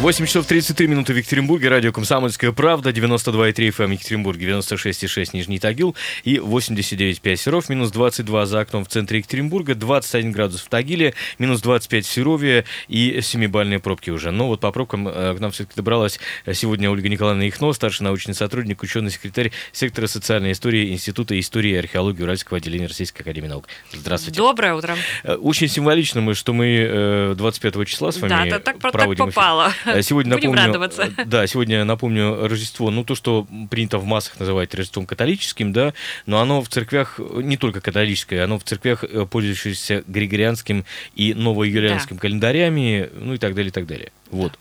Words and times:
8 0.00 0.24
часов 0.24 0.46
33 0.46 0.86
минуты 0.86 1.12
в 1.12 1.18
Екатеринбурге, 1.18 1.68
радио 1.68 1.92
«Комсомольская 1.92 2.52
правда», 2.52 2.88
92,3 2.88 3.52
FM 3.68 3.92
Екатеринбурге, 3.92 4.46
96,6 4.46 5.30
Нижний 5.34 5.58
Тагил 5.58 5.94
и 6.24 6.36
89,5 6.36 7.36
Серов, 7.36 7.68
минус 7.68 7.90
22 7.90 8.46
за 8.46 8.60
окном 8.60 8.86
в 8.86 8.88
центре 8.88 9.18
Екатеринбурга, 9.18 9.74
21 9.74 10.32
градус 10.32 10.62
в 10.62 10.70
Тагиле, 10.70 11.12
минус 11.38 11.60
25 11.60 12.06
в 12.06 12.10
Серове 12.10 12.64
и 12.88 13.18
7-бальные 13.18 13.78
пробки 13.78 14.08
уже. 14.08 14.30
Но 14.30 14.46
вот 14.46 14.60
по 14.60 14.72
пробкам 14.72 15.06
э, 15.06 15.34
к 15.36 15.38
нам 15.38 15.50
все-таки 15.50 15.76
добралась 15.76 16.18
сегодня 16.50 16.90
Ольга 16.90 17.10
Николаевна 17.10 17.46
Ихно, 17.46 17.70
старший 17.74 18.04
научный 18.04 18.34
сотрудник, 18.34 18.82
ученый 18.82 19.10
секретарь 19.10 19.52
сектора 19.70 20.06
социальной 20.06 20.52
истории 20.52 20.92
Института 20.92 21.38
истории 21.38 21.72
и 21.72 21.76
археологии 21.76 22.22
Уральского 22.22 22.56
отделения 22.56 22.86
Российской 22.86 23.20
Академии 23.20 23.48
наук. 23.48 23.68
Здравствуйте. 23.92 24.38
Доброе 24.38 24.72
утро. 24.72 24.96
Э, 25.24 25.34
очень 25.34 25.68
символично 25.68 26.22
мы, 26.22 26.34
что 26.34 26.54
мы 26.54 27.34
25 27.36 27.76
э, 27.76 27.84
числа 27.84 28.12
с 28.12 28.16
вами 28.16 28.48
да, 28.48 28.58
так, 28.60 28.78
проводим 28.78 29.26
так 29.26 29.34
попало. 29.34 29.68
Эфир. 29.68 29.89
Э, 29.94 30.02
сегодня 30.02 30.34
Будем 30.34 30.50
напомню, 30.50 30.66
радоваться. 30.66 31.10
Э, 31.16 31.24
да, 31.24 31.46
сегодня 31.46 31.84
напомню 31.84 32.48
Рождество, 32.48 32.90
ну 32.90 33.04
то, 33.04 33.14
что 33.14 33.46
принято 33.70 33.98
в 33.98 34.04
массах 34.04 34.38
называть 34.38 34.74
Рождеством 34.74 35.06
католическим, 35.06 35.72
да, 35.72 35.94
но 36.26 36.40
оно 36.40 36.62
в 36.62 36.68
церквях 36.68 37.18
не 37.18 37.56
только 37.56 37.80
католическое, 37.80 38.44
оно 38.44 38.58
в 38.58 38.64
церквях, 38.64 39.04
э, 39.04 39.26
пользующееся 39.26 40.04
григорианским 40.06 40.84
и 41.14 41.34
новоюлианским 41.34 42.16
да. 42.16 42.22
календарями, 42.22 43.10
ну 43.14 43.34
и 43.34 43.38
так 43.38 43.54
далее, 43.54 43.70
и 43.70 43.72
так 43.72 43.86
далее. 43.86 44.12
Вот. 44.30 44.58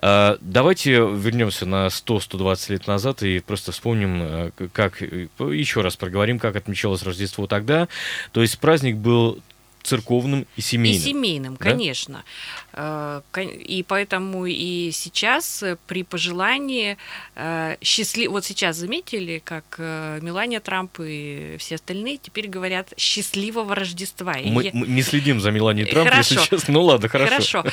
А, 0.00 0.38
давайте 0.40 0.92
вернемся 0.92 1.66
на 1.66 1.86
100-120 1.86 2.72
лет 2.72 2.86
назад 2.86 3.22
и 3.22 3.40
просто 3.40 3.72
вспомним, 3.72 4.52
как, 4.72 5.00
еще 5.00 5.80
раз 5.80 5.96
проговорим, 5.96 6.38
как 6.38 6.54
отмечалось 6.56 7.02
Рождество 7.02 7.46
тогда. 7.46 7.88
То 8.32 8.40
есть 8.40 8.58
праздник 8.58 8.96
был 8.96 9.40
церковным 9.82 10.46
и 10.56 10.60
семейным. 10.60 11.00
И 11.00 11.04
семейным, 11.04 11.56
да? 11.56 11.64
конечно. 11.64 12.24
Э, 12.72 13.20
и 13.36 13.82
поэтому 13.82 14.46
и 14.46 14.90
сейчас 14.92 15.62
э, 15.62 15.76
при 15.86 16.02
пожелании 16.02 16.96
э, 17.34 17.76
счастлив... 17.80 18.30
Вот 18.30 18.44
сейчас 18.44 18.76
заметили, 18.76 19.40
как 19.44 19.78
Мелания 19.78 20.60
Трамп 20.60 21.00
и 21.00 21.56
все 21.58 21.76
остальные 21.76 22.18
теперь 22.18 22.48
говорят 22.48 22.92
«счастливого 22.96 23.74
Рождества». 23.74 24.34
Мы, 24.44 24.64
я... 24.64 24.70
мы 24.72 24.86
не 24.86 25.02
следим 25.02 25.40
за 25.40 25.50
Меланией 25.50 25.90
Трамп, 25.90 26.08
хорошо. 26.08 26.34
если 26.34 26.48
честно. 26.48 26.74
Ну 26.74 26.82
ладно, 26.84 27.08
хорошо. 27.08 27.62
Хорошо. 27.62 27.64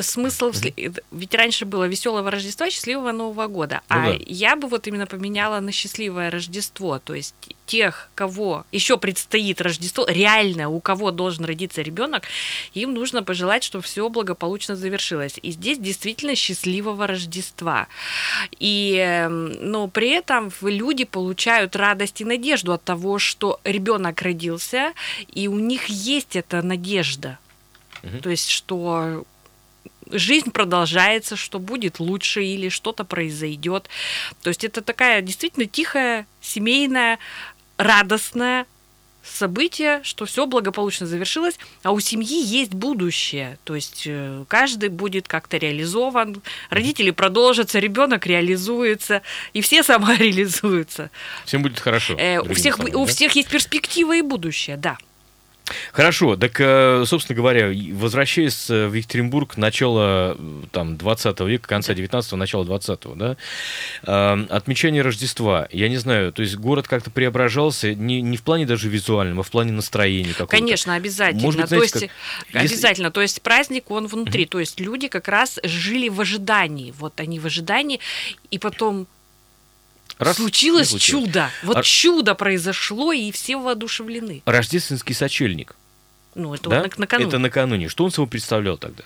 Смысл... 0.00 0.52
Ведь 1.10 1.34
раньше 1.34 1.64
было 1.64 1.84
«веселого 1.84 2.30
Рождества», 2.30 2.70
«счастливого 2.70 3.12
Нового 3.12 3.46
года». 3.46 3.82
Ну, 3.88 3.96
а 3.96 4.06
да. 4.12 4.18
я 4.26 4.56
бы 4.56 4.68
вот 4.68 4.86
именно 4.86 5.06
поменяла 5.06 5.60
на 5.60 5.72
«счастливое 5.72 6.30
Рождество». 6.30 6.98
То 6.98 7.14
есть 7.14 7.34
тех, 7.66 8.10
кого 8.14 8.64
еще 8.72 8.96
предстоит 8.96 9.60
Рождество, 9.60 10.06
реально 10.08 10.68
у 10.68 10.80
кого 10.80 11.10
должен 11.10 11.35
родиться 11.44 11.82
ребенок, 11.82 12.24
им 12.74 12.94
нужно 12.94 13.22
пожелать, 13.22 13.64
чтобы 13.64 13.84
все 13.84 14.08
благополучно 14.08 14.76
завершилось. 14.76 15.38
И 15.42 15.50
здесь 15.50 15.78
действительно 15.78 16.34
счастливого 16.34 17.06
Рождества. 17.06 17.88
И, 18.58 18.96
эм, 18.96 19.52
но 19.70 19.88
при 19.88 20.10
этом 20.10 20.50
люди 20.62 21.04
получают 21.04 21.76
радость 21.76 22.20
и 22.20 22.24
надежду 22.24 22.72
от 22.72 22.82
того, 22.82 23.18
что 23.18 23.60
ребенок 23.64 24.22
родился, 24.22 24.92
и 25.32 25.48
у 25.48 25.58
них 25.58 25.86
есть 25.86 26.36
эта 26.36 26.62
надежда. 26.62 27.38
Угу. 28.02 28.18
То 28.22 28.30
есть, 28.30 28.50
что 28.50 29.24
жизнь 30.10 30.50
продолжается, 30.50 31.36
что 31.36 31.58
будет 31.58 32.00
лучше 32.00 32.44
или 32.44 32.68
что-то 32.68 33.04
произойдет. 33.04 33.88
То 34.42 34.48
есть 34.48 34.64
это 34.64 34.82
такая 34.82 35.22
действительно 35.22 35.66
тихая, 35.66 36.26
семейная, 36.40 37.18
радостное 37.76 38.66
событие, 39.26 40.00
что 40.02 40.24
все 40.24 40.46
благополучно 40.46 41.06
завершилось, 41.06 41.58
а 41.82 41.92
у 41.92 42.00
семьи 42.00 42.42
есть 42.42 42.72
будущее. 42.72 43.58
То 43.64 43.74
есть 43.74 44.04
э, 44.06 44.44
каждый 44.48 44.88
будет 44.88 45.28
как-то 45.28 45.56
реализован, 45.56 46.42
родители 46.70 47.10
продолжатся, 47.10 47.78
ребенок 47.78 48.26
реализуется, 48.26 49.22
и 49.52 49.60
все 49.60 49.82
самореализуются. 49.82 51.10
Всем 51.44 51.62
будет 51.62 51.80
хорошо. 51.80 52.14
Э, 52.18 52.38
у 52.38 52.54
всех, 52.54 52.76
словами, 52.76 52.94
у 52.94 53.06
да? 53.06 53.12
всех 53.12 53.32
есть 53.32 53.48
перспектива 53.48 54.16
и 54.16 54.22
будущее, 54.22 54.76
да. 54.76 54.98
Хорошо, 55.92 56.36
так, 56.36 56.60
э, 56.60 57.04
собственно 57.06 57.36
говоря, 57.36 57.72
возвращаясь 57.92 58.68
в 58.68 58.92
Екатеринбург 58.92 59.56
начала 59.56 60.36
там, 60.70 60.96
20 60.96 61.40
века, 61.40 61.68
конца 61.68 61.92
19-го, 61.92 62.36
начала 62.36 62.64
20-го, 62.64 63.14
да, 63.14 63.36
э, 64.02 64.46
отмечание 64.50 65.02
Рождества, 65.02 65.68
я 65.72 65.88
не 65.88 65.96
знаю, 65.96 66.32
то 66.32 66.42
есть 66.42 66.56
город 66.56 66.86
как-то 66.86 67.10
преображался 67.10 67.94
не, 67.94 68.22
не 68.22 68.36
в 68.36 68.42
плане 68.42 68.66
даже 68.66 68.88
визуальном, 68.88 69.40
а 69.40 69.42
в 69.42 69.50
плане 69.50 69.72
настроения 69.72 70.32
какого-то. 70.32 70.56
Конечно, 70.56 70.94
обязательно. 70.94 71.42
Может 71.42 71.60
быть, 71.62 71.68
знаете, 71.68 71.90
то 71.90 71.98
есть, 71.98 72.12
как... 72.52 72.62
Обязательно, 72.62 73.10
то 73.10 73.22
есть 73.22 73.42
праздник, 73.42 73.90
он 73.90 74.06
внутри, 74.06 74.44
mm-hmm. 74.44 74.48
то 74.48 74.60
есть 74.60 74.80
люди 74.80 75.08
как 75.08 75.28
раз 75.28 75.58
жили 75.64 76.08
в 76.08 76.20
ожидании, 76.20 76.94
вот 76.96 77.18
они 77.18 77.40
в 77.40 77.46
ожидании, 77.46 78.00
и 78.50 78.58
потом 78.58 79.08
Раз, 80.18 80.36
случилось, 80.36 80.90
случилось 80.90 81.26
чудо. 81.26 81.50
Вот 81.62 81.76
а... 81.76 81.82
чудо 81.82 82.34
произошло, 82.34 83.12
и 83.12 83.30
все 83.32 83.56
воодушевлены. 83.56 84.42
Рождественский 84.46 85.14
сочельник. 85.14 85.76
Ну, 86.34 86.54
это 86.54 86.68
да? 86.68 86.82
вот 86.82 86.98
накануне. 86.98 87.28
Это 87.28 87.38
накануне. 87.38 87.88
Что 87.88 88.04
он 88.04 88.10
собой 88.10 88.28
представлял 88.28 88.78
тогда? 88.78 89.04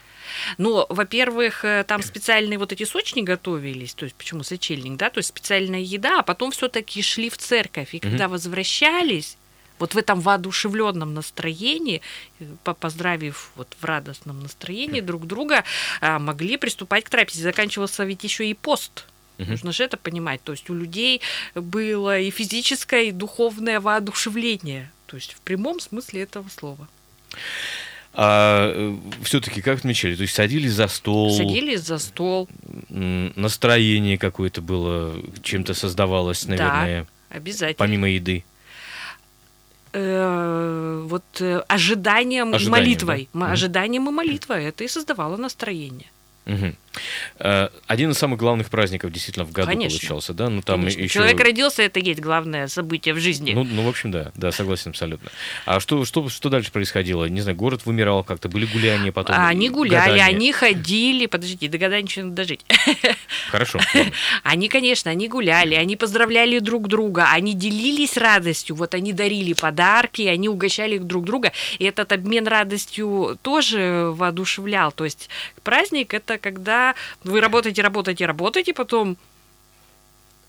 Ну, 0.59 0.87
во-первых, 0.88 1.65
э, 1.65 1.84
там 1.87 2.03
специальные 2.03 2.59
вот 2.59 2.72
эти 2.72 2.84
сочни 2.84 3.22
готовились, 3.22 3.94
то 3.94 4.05
есть 4.05 4.15
почему 4.15 4.43
сочельник, 4.43 4.97
да, 4.97 5.11
то 5.11 5.19
есть 5.19 5.28
специальная 5.28 5.81
еда, 5.81 6.21
а 6.21 6.22
потом 6.22 6.53
все-таки 6.53 7.03
шли 7.03 7.31
в 7.31 7.37
церковь, 7.37 7.94
и 7.94 7.99
когда 7.99 8.27
угу. 8.27 8.32
возвращались, 8.32 9.37
вот 9.81 9.94
в 9.94 9.99
этом 9.99 10.21
воодушевленном 10.21 11.15
настроении, 11.15 12.03
э, 12.38 12.44
поздравив 12.78 13.50
вот 13.56 13.69
в 13.81 13.84
радостном 13.84 14.41
настроении 14.41 15.00
друг 15.00 15.27
друга, 15.27 15.65
а, 16.00 16.19
могли 16.19 16.56
приступать 16.59 17.05
к 17.05 17.09
трапезе. 17.09 17.43
Заканчивался 17.43 18.05
ведь 18.05 18.22
еще 18.22 18.47
и 18.47 18.55
пост. 18.55 19.06
Угу. 19.41 19.51
Нужно 19.51 19.73
же 19.73 19.84
это 19.84 19.97
понимать. 19.97 20.43
То 20.43 20.53
есть 20.53 20.69
у 20.71 20.75
людей 20.75 21.21
было 21.55 22.19
и 22.19 22.31
физическое, 22.31 23.05
и 23.05 23.12
духовное 23.12 23.81
воодушевление. 23.81 24.91
То 25.06 25.17
есть 25.17 25.33
в 25.33 25.41
прямом 25.41 25.81
смысле 25.81 26.23
этого 26.23 26.49
слова. 26.49 26.89
А 28.12 28.73
э, 28.75 28.97
все-таки 29.23 29.62
как 29.62 29.79
отмечали? 29.79 30.17
То 30.17 30.23
есть 30.23 30.34
садились 30.34 30.73
за 30.73 30.89
стол? 30.89 31.31
Садились 31.31 31.83
за 31.83 31.99
стол. 31.99 32.49
Настроение 32.89 34.19
какое-то 34.19 34.61
было, 34.61 35.15
чем-то 35.43 35.75
создавалось, 35.75 36.47
наверное. 36.47 37.06
Да, 37.31 37.37
обязательно. 37.37 37.79
Помимо 37.79 38.09
еды. 38.09 38.45
Э, 39.93 41.05
вот 41.06 41.25
э, 41.41 41.62
ожиданием, 41.69 42.55
ожиданием 42.55 42.67
и 42.67 42.69
молитвой. 42.69 43.29
Да? 43.33 43.53
Ожиданием 43.53 44.09
и 44.09 44.12
молитвой. 44.12 44.65
Это 44.65 44.84
и 44.84 44.89
создавало 44.89 45.37
настроение. 45.37 46.11
Угу. 46.47 46.75
Один 47.39 48.11
из 48.11 48.19
самых 48.19 48.39
главных 48.39 48.71
праздников 48.71 49.12
действительно 49.12 49.45
в 49.45 49.53
году 49.53 49.69
Конечно. 49.69 49.99
получался, 49.99 50.34
да? 50.34 50.49
Ну, 50.49 50.62
там 50.62 50.87
еще... 50.87 51.09
Человек 51.09 51.41
родился, 51.41 51.83
это 51.83 52.01
есть 52.01 52.21
главное 52.21 52.69
событие 52.69 53.15
в 53.15 53.19
жизни. 53.19 53.53
Ну, 53.53 53.65
ну, 53.65 53.83
в 53.83 53.89
общем, 53.89 54.11
да, 54.11 54.33
да, 54.34 54.53
согласен 54.53 54.91
абсолютно. 54.91 55.31
А 55.67 55.81
что, 55.81 56.05
что, 56.05 56.29
что 56.29 56.49
дальше 56.49 56.73
происходило? 56.73 57.27
Не 57.27 57.41
знаю, 57.41 57.56
город 57.56 57.83
вымирал 57.84 58.25
как-то, 58.25 58.49
были 58.49 58.67
гуляния 58.67 59.12
потом? 59.12 59.37
Они 59.39 59.69
гуляли, 59.69 60.19
гадания. 60.19 60.37
они 60.37 60.53
ходили, 60.53 61.27
подождите, 61.27 61.69
до 61.69 61.79
года 61.79 62.00
ничего 62.00 62.27
не 62.27 62.33
дожить. 62.33 62.65
Хорошо. 63.50 63.79
Они, 64.43 64.69
конечно, 64.69 65.11
они 65.11 65.29
гуляли, 65.29 65.75
они 65.75 65.97
поздравляли 65.97 66.59
друг 66.59 66.89
друга, 66.89 67.29
они 67.33 67.55
делились 67.55 68.17
радостью, 68.17 68.77
вот 68.77 68.95
они 68.95 69.12
дарили 69.12 69.53
подарки, 69.53 70.23
они 70.23 70.49
угощали 70.49 70.99
друг 70.99 71.25
друга, 71.25 71.53
и 71.79 71.84
этот 71.84 72.12
обмен 72.12 72.47
радостью 72.47 73.39
тоже 73.43 74.11
воодушевлял. 74.15 74.93
То 74.93 75.05
есть 75.05 75.29
праздник— 75.62 76.15
это 76.15 76.39
когда 76.39 76.80
вы 77.25 77.41
работаете, 77.41 77.83
работаете, 77.83 78.27
работаете, 78.27 78.73
потом 78.75 79.17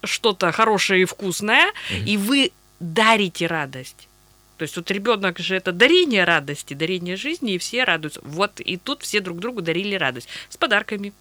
что-то 0.03 0.51
хорошее 0.51 1.03
и 1.03 1.05
вкусное, 1.05 1.67
mm-hmm. 1.67 2.05
и 2.05 2.17
вы 2.17 2.51
дарите 2.79 3.47
радость. 3.47 4.07
То 4.57 4.63
есть 4.63 4.75
вот 4.75 4.91
ребенок 4.91 5.39
же 5.39 5.55
это 5.55 5.71
дарение 5.71 6.23
радости, 6.23 6.75
дарение 6.75 7.15
жизни, 7.15 7.53
и 7.53 7.57
все 7.57 7.83
радуются. 7.83 8.21
Вот 8.23 8.59
и 8.59 8.77
тут 8.77 9.01
все 9.01 9.19
друг 9.19 9.39
другу 9.39 9.61
дарили 9.61 9.95
радость 9.95 10.27
с 10.49 10.57
подарками. 10.57 11.13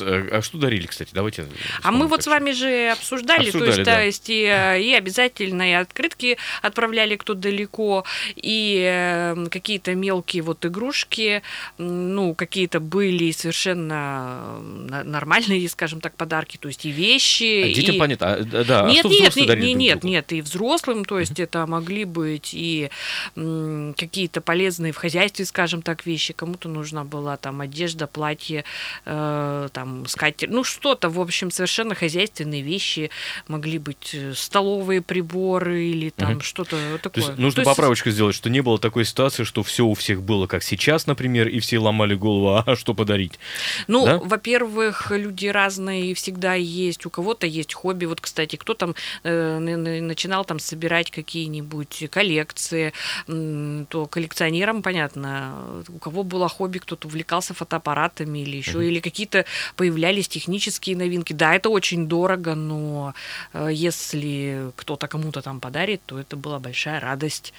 Э, 0.00 0.28
а 0.32 0.42
что 0.42 0.58
дарили, 0.58 0.86
кстати? 0.86 1.10
Давайте. 1.12 1.46
А 1.82 1.92
мы 1.92 2.06
вот 2.06 2.22
с 2.22 2.26
вами 2.26 2.52
же 2.52 2.90
обсуждали, 2.90 3.48
обсуждали 3.48 3.50
то 3.50 3.64
есть, 3.64 3.84
да. 3.84 3.94
то 3.96 4.04
есть 4.04 4.30
и, 4.30 4.44
э, 4.44 4.80
и 4.80 4.94
обязательно 4.94 5.70
и 5.70 5.74
открытки 5.74 6.38
отправляли 6.62 7.16
кто 7.16 7.34
далеко, 7.34 8.04
и 8.36 8.82
э, 8.86 9.46
какие-то 9.50 9.94
мелкие 9.94 10.42
вот 10.42 10.64
игрушки, 10.64 11.42
ну, 11.78 12.34
какие-то 12.34 12.80
были 12.80 13.30
совершенно 13.32 14.58
нормальные, 15.04 15.68
скажем 15.68 16.00
так, 16.00 16.14
подарки, 16.14 16.56
то 16.56 16.68
есть 16.68 16.84
и 16.86 16.90
вещи. 16.90 17.70
А 17.70 17.74
детям 17.74 17.96
и... 17.96 17.98
понятно, 17.98 18.32
а, 18.32 18.42
да, 18.44 18.90
нет, 18.90 19.04
а 19.04 19.08
нет, 19.08 19.36
нет, 19.36 19.58
нет, 19.58 19.76
нет, 19.76 20.04
нет, 20.04 20.32
и 20.32 20.40
взрослым, 20.40 21.04
то 21.04 21.18
есть 21.18 21.38
это 21.38 21.66
могли 21.66 22.04
быть 22.04 22.50
и 22.54 22.90
какие-то 23.34 24.40
полезные 24.40 24.92
в 24.92 24.96
хозяйстве, 24.96 25.44
скажем 25.44 25.82
так, 25.82 26.06
вещи, 26.06 26.32
кому-то 26.32 26.68
нужна 26.68 27.04
была 27.04 27.36
там 27.36 27.60
одежда, 27.60 28.06
платье, 28.06 28.64
э, 29.04 29.65
там 29.68 30.06
скатерть, 30.06 30.52
ну 30.52 30.64
что-то, 30.64 31.08
в 31.08 31.20
общем, 31.20 31.50
совершенно 31.50 31.94
хозяйственные 31.94 32.62
вещи, 32.62 33.10
могли 33.48 33.78
быть 33.78 34.14
э, 34.14 34.34
столовые 34.34 35.02
приборы 35.02 35.84
или 35.84 36.10
там 36.10 36.32
угу. 36.32 36.40
что-то 36.40 36.76
такое. 37.02 37.22
То 37.24 37.28
есть 37.30 37.38
нужно 37.38 37.64
То 37.64 37.70
поправочку 37.70 38.08
есть... 38.08 38.16
сделать, 38.16 38.34
что 38.34 38.50
не 38.50 38.60
было 38.60 38.78
такой 38.78 39.04
ситуации, 39.04 39.44
что 39.44 39.62
все 39.62 39.84
у 39.84 39.94
всех 39.94 40.22
было 40.22 40.46
как 40.46 40.62
сейчас, 40.62 41.06
например, 41.06 41.48
и 41.48 41.60
все 41.60 41.78
ломали 41.78 42.14
голову, 42.14 42.62
а 42.66 42.76
что 42.76 42.94
подарить? 42.94 43.38
Ну, 43.86 44.04
да? 44.04 44.18
во-первых, 44.18 45.10
люди 45.10 45.46
разные, 45.46 46.14
всегда 46.14 46.54
есть, 46.54 47.06
у 47.06 47.10
кого-то 47.10 47.46
есть 47.46 47.74
хобби. 47.74 48.04
Вот, 48.06 48.20
кстати, 48.20 48.56
кто 48.56 48.74
там 48.74 48.94
э, 49.22 49.58
начинал 49.58 50.44
там 50.44 50.58
собирать 50.58 51.10
какие-нибудь 51.10 52.08
коллекции, 52.10 52.92
то 53.26 54.06
коллекционерам, 54.06 54.82
понятно, 54.82 55.82
у 55.88 55.98
кого 55.98 56.22
было 56.22 56.48
хобби, 56.48 56.78
кто-то 56.78 57.08
увлекался 57.08 57.54
фотоаппаратами 57.54 58.40
или 58.40 58.56
еще, 58.56 58.78
mm-hmm. 58.78 58.88
или 58.88 59.00
какие-то 59.00 59.44
появлялись 59.76 60.28
технические 60.28 60.96
новинки. 60.96 61.32
Да, 61.32 61.54
это 61.54 61.70
очень 61.70 62.06
дорого, 62.06 62.54
но 62.54 63.14
э, 63.52 63.68
если 63.72 64.70
кто-то 64.76 65.08
кому-то 65.08 65.42
там 65.42 65.60
подарит, 65.60 66.00
то 66.06 66.18
это 66.18 66.36
была 66.36 66.58
большая 66.58 67.00
радость 67.00 67.52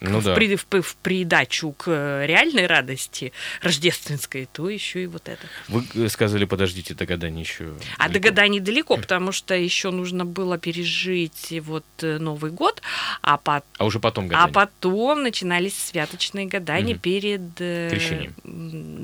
ну, 0.00 0.20
в, 0.20 0.24
да. 0.24 0.34
при, 0.34 0.56
в, 0.56 0.64
в 0.64 0.96
придачу 0.96 1.72
к 1.72 1.84
э, 1.88 2.26
реальной 2.26 2.66
радости 2.66 3.32
рождественской, 3.60 4.48
то 4.52 4.68
еще 4.68 5.04
и 5.04 5.06
вот 5.06 5.28
это. 5.28 5.42
Вы 5.68 5.84
э, 5.94 6.08
сказали, 6.08 6.44
подождите, 6.44 6.94
до 6.94 7.06
гадания 7.06 7.42
еще. 7.42 7.74
А 7.98 8.08
далеко. 8.08 8.12
до 8.12 8.20
гадания 8.20 8.60
далеко, 8.60 8.96
потому 8.96 9.32
что 9.32 9.54
еще 9.54 9.90
нужно 9.90 10.24
было 10.24 10.58
пережить 10.58 11.54
вот 11.62 11.84
э, 12.00 12.18
Новый 12.18 12.50
год, 12.50 12.82
а, 13.22 13.36
по... 13.38 13.62
а 13.78 13.84
уже 13.84 14.00
потом 14.00 14.28
гадания. 14.28 14.48
А 14.48 14.52
потом 14.52 15.22
начинались 15.22 15.76
святочные 15.76 16.46
гадания 16.46 16.94
угу. 16.94 17.02
перед 17.02 17.54
крещением. 17.56 18.34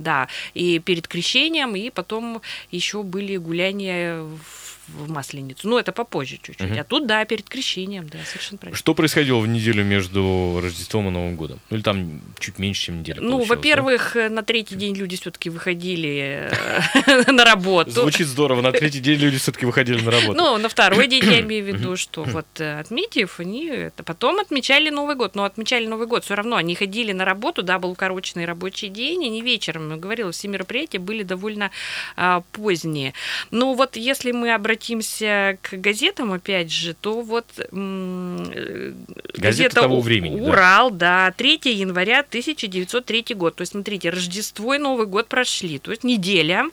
Да, 0.02 0.28
и 0.54 0.78
перед 0.78 1.08
крещением, 1.08 1.76
и 1.76 1.90
потом 1.90 2.42
еще 2.70 3.02
были 3.02 3.36
гуляния 3.36 4.20
в 4.20 4.67
в 4.88 5.10
Масленицу. 5.10 5.68
Ну, 5.68 5.78
это 5.78 5.92
попозже 5.92 6.38
чуть-чуть. 6.42 6.70
Угу. 6.70 6.80
А 6.80 6.84
тут, 6.84 7.06
да, 7.06 7.24
перед 7.24 7.48
крещением, 7.48 8.08
да, 8.08 8.18
совершенно 8.26 8.58
правильно. 8.58 8.78
Что 8.78 8.94
происходило 8.94 9.38
в 9.38 9.46
неделю 9.46 9.84
между 9.84 10.60
Рождеством 10.62 11.08
и 11.08 11.10
Новым 11.10 11.36
годом? 11.36 11.60
Ну, 11.70 11.76
или 11.76 11.82
там 11.82 12.20
чуть 12.38 12.58
меньше, 12.58 12.86
чем 12.86 13.00
неделя 13.00 13.20
Ну, 13.20 13.42
во-первых, 13.44 14.12
да? 14.14 14.28
на 14.28 14.42
третий 14.42 14.76
день 14.76 14.94
люди 14.96 15.16
все-таки 15.16 15.50
выходили 15.50 16.50
э, 16.50 17.22
на 17.32 17.44
работу. 17.44 17.90
Звучит 17.90 18.26
здорово. 18.26 18.62
На 18.62 18.72
третий 18.72 19.00
день 19.00 19.18
люди 19.18 19.38
все-таки 19.38 19.66
выходили 19.66 20.00
на 20.00 20.10
работу. 20.10 20.34
Ну, 20.34 20.58
на 20.58 20.68
второй 20.68 21.06
день 21.06 21.24
я 21.24 21.40
имею 21.40 21.64
в 21.64 21.68
виду, 21.68 21.96
что 21.96 22.24
вот 22.24 22.46
э, 22.58 22.80
отметив, 22.80 23.40
они 23.40 23.66
это 23.66 24.02
потом 24.02 24.40
отмечали 24.40 24.90
Новый 24.90 25.16
год. 25.16 25.34
Но 25.34 25.44
отмечали 25.44 25.86
Новый 25.86 26.06
год 26.06 26.24
все 26.24 26.34
равно. 26.34 26.56
Они 26.56 26.74
ходили 26.74 27.12
на 27.12 27.24
работу, 27.24 27.62
да, 27.62 27.78
был 27.78 27.90
укороченный 27.90 28.46
рабочий 28.46 28.88
день, 28.88 29.26
они 29.26 29.42
вечером, 29.42 30.00
говорила, 30.00 30.32
все 30.32 30.48
мероприятия 30.48 30.98
были 30.98 31.22
довольно 31.22 31.70
а, 32.16 32.42
поздние. 32.52 33.14
Ну, 33.50 33.74
вот 33.74 33.96
если 33.96 34.32
мы 34.32 34.54
обратимся 34.54 34.77
обратимся 34.78 35.58
к 35.62 35.74
газетам, 35.74 36.32
опять 36.32 36.70
же, 36.70 36.94
то 36.94 37.20
вот 37.20 37.46
э, 37.56 38.92
газета 39.36 39.80
того 39.80 40.00
времени, 40.00 40.40
Урал, 40.40 40.90
да. 40.90 41.26
да, 41.26 41.34
3 41.36 41.60
января 41.64 42.20
1903 42.20 43.34
год. 43.34 43.56
То 43.56 43.62
есть, 43.62 43.72
смотрите, 43.72 44.10
Рождество 44.10 44.74
и 44.74 44.78
Новый 44.78 45.06
год 45.06 45.26
прошли. 45.28 45.78
То 45.78 45.90
есть 45.90 46.04
неделя. 46.04 46.66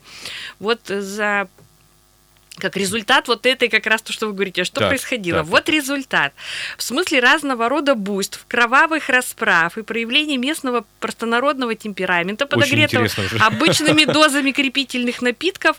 Вот 0.60 0.80
за 0.86 1.48
как 2.58 2.74
результат 2.76 3.28
вот 3.28 3.44
этой 3.44 3.68
как 3.68 3.86
раз 3.86 4.00
то, 4.00 4.14
что 4.14 4.28
вы 4.28 4.32
говорите, 4.32 4.64
что 4.64 4.80
так, 4.80 4.88
происходило. 4.88 5.40
Так, 5.40 5.48
вот 5.48 5.64
так. 5.64 5.74
результат. 5.74 6.32
В 6.78 6.82
смысле 6.82 7.20
разного 7.20 7.68
рода 7.68 7.94
буйств, 7.94 8.46
кровавых 8.48 9.10
расправ 9.10 9.76
и 9.76 9.82
проявлений 9.82 10.38
местного 10.38 10.86
простонародного 11.00 11.74
темперамента, 11.74 12.46
подогретого 12.46 13.08
обычными 13.40 14.04
дозами 14.10 14.52
крепительных 14.52 15.20
напитков, 15.20 15.76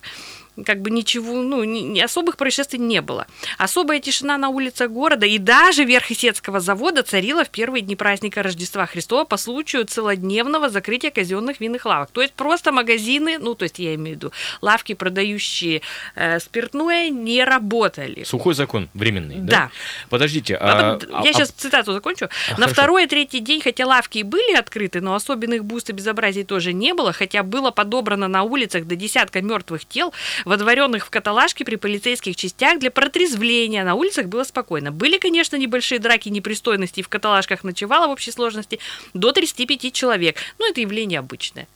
как 0.65 0.81
бы 0.81 0.89
ничего, 0.89 1.42
ну, 1.42 1.63
ни, 1.63 2.00
особых 2.00 2.38
происшествий 2.38 2.80
не 2.80 3.01
было. 3.01 3.27
Особая 3.57 4.00
тишина 4.00 4.38
на 4.38 4.50
улицах 4.50 4.92
города 4.92 5.25
и 5.25 5.38
даже 5.38 5.83
Верх-Исетского 5.83 6.59
завода 6.59 7.04
царила 7.04 7.44
в 7.44 7.50
первые 7.50 7.81
дни 7.81 7.95
праздника 7.95 8.44
Рождества 8.44 8.86
Христова 8.86 9.24
по 9.24 9.38
случаю 9.38 9.86
целодневного 9.86 10.69
закрытия 10.69 11.12
казенных 11.12 11.59
винных 11.59 11.86
лавок. 11.86 12.09
То 12.12 12.21
есть 12.21 12.33
просто 12.33 12.71
магазины, 12.71 13.38
ну, 13.39 13.56
то 13.56 13.63
есть 13.63 13.80
я 13.80 13.95
имею 13.95 14.15
в 14.15 14.19
виду, 14.19 14.31
лавки, 14.62 14.94
продающие 14.94 15.81
э, 16.15 16.39
спиртное, 16.39 17.09
не 17.09 17.44
работали. 17.44 18.24
Сухой 18.24 18.54
закон 18.54 18.89
временный, 18.94 19.38
да? 19.38 19.57
Да. 19.57 19.71
Подождите. 20.09 20.56
А, 20.56 21.00
а, 21.12 21.24
я 21.24 21.31
а, 21.31 21.33
сейчас 21.33 21.50
цитату 21.50 21.94
закончу. 21.94 22.25
А, 22.25 22.51
на 22.51 22.56
хорошо. 22.56 22.74
второй 22.74 23.04
и 23.04 23.07
третий 23.07 23.39
день, 23.39 23.62
хотя 23.62 23.86
лавки 23.86 24.19
и 24.19 24.24
были 24.24 24.56
открыты, 24.56 25.01
но 25.01 25.15
особенных 25.15 25.65
буйств 25.65 25.89
и 25.89 25.94
безобразий 25.94 26.44
тоже 26.44 26.74
не 26.74 26.94
было, 26.94 27.13
хотя 27.13 27.44
было 27.44 27.71
подобрано 27.71 28.27
на 28.27 28.44
улицах 28.44 28.86
до 28.86 28.95
десятка 28.95 29.42
мертвых 29.42 29.86
тел, 29.86 30.13
водворенных 30.47 31.05
в 31.05 31.09
каталажке 31.09 31.65
при 31.65 31.75
полицейских 31.75 32.35
частях 32.35 32.79
для 32.79 32.91
протрезвления. 32.91 33.83
На 33.83 33.95
улицах 33.95 34.27
было 34.27 34.44
спокойно. 34.44 34.91
Были, 34.91 35.17
конечно, 35.17 35.55
небольшие 35.55 35.99
драки, 35.99 36.29
непристойности, 36.29 37.01
и 37.01 37.03
в 37.03 37.09
каталажках 37.09 37.63
ночевало 37.63 38.07
в 38.07 38.11
общей 38.11 38.31
сложности 38.31 38.79
до 39.13 39.31
35 39.31 39.94
человек. 39.94 40.38
Но 40.59 40.67
это 40.67 40.81
явление 40.81 41.19
обычное. 41.19 41.67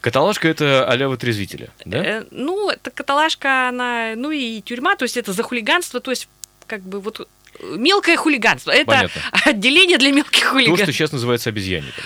Каталажка 0.00 0.48
это 0.48 0.86
а-ля 0.88 1.08
вытрезвителя, 1.08 1.70
да? 1.84 2.04
Э, 2.04 2.24
ну, 2.30 2.68
это 2.68 2.90
каталажка, 2.90 3.68
она, 3.68 4.12
ну 4.14 4.30
и 4.30 4.60
тюрьма, 4.60 4.94
то 4.94 5.04
есть 5.04 5.16
это 5.16 5.32
за 5.32 5.42
хулиганство, 5.42 6.00
то 6.00 6.10
есть 6.10 6.28
как 6.66 6.82
бы 6.82 7.00
вот 7.00 7.26
мелкое 7.60 8.16
хулиганство. 8.16 8.70
Это 8.70 8.86
Понятно. 8.86 9.22
отделение 9.46 9.98
для 9.98 10.12
мелких 10.12 10.44
хулиганов. 10.44 10.78
То, 10.78 10.84
что 10.84 10.92
сейчас 10.92 11.12
называется 11.12 11.50
обезьянником. 11.50 12.04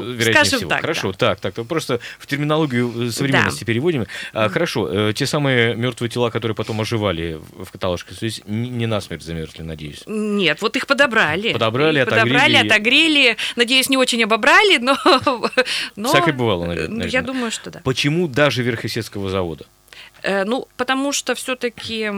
Ну, 0.00 0.12
Вероятнее 0.12 0.34
скажем 0.34 0.58
всего. 0.58 0.70
так. 0.70 0.80
Хорошо, 0.80 1.12
да. 1.12 1.34
так, 1.34 1.54
так. 1.54 1.66
Просто 1.66 2.00
в 2.18 2.26
терминологию 2.26 3.10
современности 3.12 3.60
да. 3.60 3.66
переводим. 3.66 4.06
А, 4.32 4.48
хорошо, 4.48 4.88
э, 4.90 5.12
те 5.14 5.26
самые 5.26 5.74
мертвые 5.74 6.10
тела, 6.10 6.30
которые 6.30 6.54
потом 6.54 6.80
оживали 6.80 7.40
в 7.52 7.70
каталажке, 7.70 8.14
то 8.14 8.24
есть 8.24 8.46
не 8.46 8.86
насмерть 8.86 9.22
замерзли, 9.22 9.62
надеюсь. 9.62 10.02
Нет, 10.06 10.62
вот 10.62 10.76
их 10.76 10.86
подобрали. 10.86 11.52
Подобрали, 11.52 12.00
их 12.00 12.06
отогрели. 12.06 12.32
Подобрали, 12.32 12.66
отогрели. 12.66 13.36
Надеюсь, 13.56 13.88
не 13.88 13.96
очень 13.96 14.22
обобрали, 14.24 14.78
но... 14.78 14.96
но... 15.96 16.08
Всякое 16.08 16.34
бывало, 16.34 16.66
наверное. 16.66 17.08
Я 17.08 17.22
думаю, 17.22 17.50
что 17.50 17.70
да. 17.70 17.80
Почему 17.84 18.28
даже 18.28 18.62
Верхосецкого 18.62 19.30
завода? 19.30 19.66
Э, 20.22 20.44
ну, 20.44 20.68
потому 20.76 21.12
что 21.12 21.34
все-таки 21.34 22.10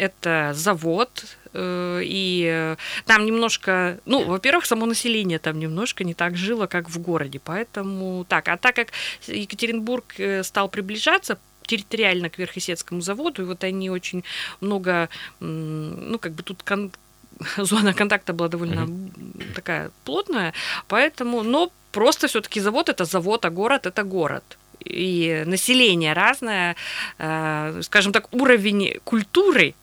это 0.00 0.52
завод, 0.54 1.10
э, 1.52 2.00
и 2.04 2.76
там 3.06 3.24
немножко, 3.24 3.98
ну, 4.06 4.24
во-первых, 4.24 4.66
само 4.66 4.86
население 4.86 5.38
там 5.38 5.58
немножко 5.58 6.04
не 6.04 6.14
так 6.14 6.36
жило, 6.36 6.66
как 6.66 6.88
в 6.88 6.98
городе, 6.98 7.40
поэтому 7.44 8.24
так. 8.28 8.48
А 8.48 8.56
так 8.56 8.76
как 8.76 8.88
Екатеринбург 9.26 10.04
э, 10.18 10.42
стал 10.42 10.68
приближаться 10.68 11.38
территориально 11.66 12.30
к 12.30 12.38
Верхесецкому 12.38 13.00
заводу, 13.00 13.42
и 13.42 13.44
вот 13.46 13.64
они 13.64 13.90
очень 13.90 14.22
много, 14.60 15.08
ну, 15.40 16.18
как 16.18 16.32
бы 16.32 16.42
тут 16.42 16.62
кон- 16.62 16.92
зона 17.56 17.92
контакта 17.92 18.32
была 18.32 18.48
довольно 18.48 18.86
mm-hmm. 18.86 19.54
такая 19.54 19.90
плотная, 20.04 20.52
поэтому, 20.88 21.42
но 21.42 21.72
просто 21.92 22.28
все-таки 22.28 22.60
завод 22.60 22.88
это 22.88 23.04
завод, 23.04 23.44
а 23.44 23.50
город 23.50 23.86
это 23.86 24.04
город 24.04 24.44
и 24.84 25.42
население 25.46 26.12
разное, 26.12 26.76
э, 27.18 27.80
скажем 27.82 28.12
так, 28.12 28.32
уровень 28.34 28.98
культуры 29.04 29.74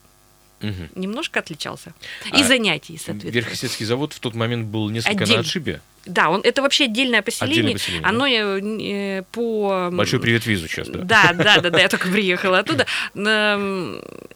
угу. 0.61 0.89
немножко 0.95 1.39
отличался. 1.39 1.93
И 2.25 2.41
а 2.41 2.43
занятий, 2.43 2.97
соответственно. 2.97 3.31
Верхесецкий 3.31 3.85
завод 3.85 4.13
в 4.13 4.19
тот 4.19 4.35
момент 4.35 4.67
был 4.67 4.89
несколько 4.89 5.23
Отдель... 5.23 5.35
на 5.35 5.41
отшибе? 5.41 5.81
Да, 6.05 6.29
он, 6.29 6.41
это 6.43 6.61
вообще 6.61 6.85
отдельное 6.85 7.21
поселение. 7.21 7.53
Отдельное 7.53 7.73
поселение 7.73 8.07
Оно 8.07 8.25
да? 8.25 8.83
Э, 8.83 9.23
по... 9.31 9.89
Большой 9.91 10.19
привет 10.19 10.45
визу 10.45 10.67
сейчас, 10.67 10.89
да? 10.89 10.99
Да, 10.99 11.33
да, 11.33 11.61
да, 11.61 11.69
да, 11.69 11.79
я 11.79 11.87
только 11.93 12.09
приехала 12.09 12.59
оттуда. 12.59 12.85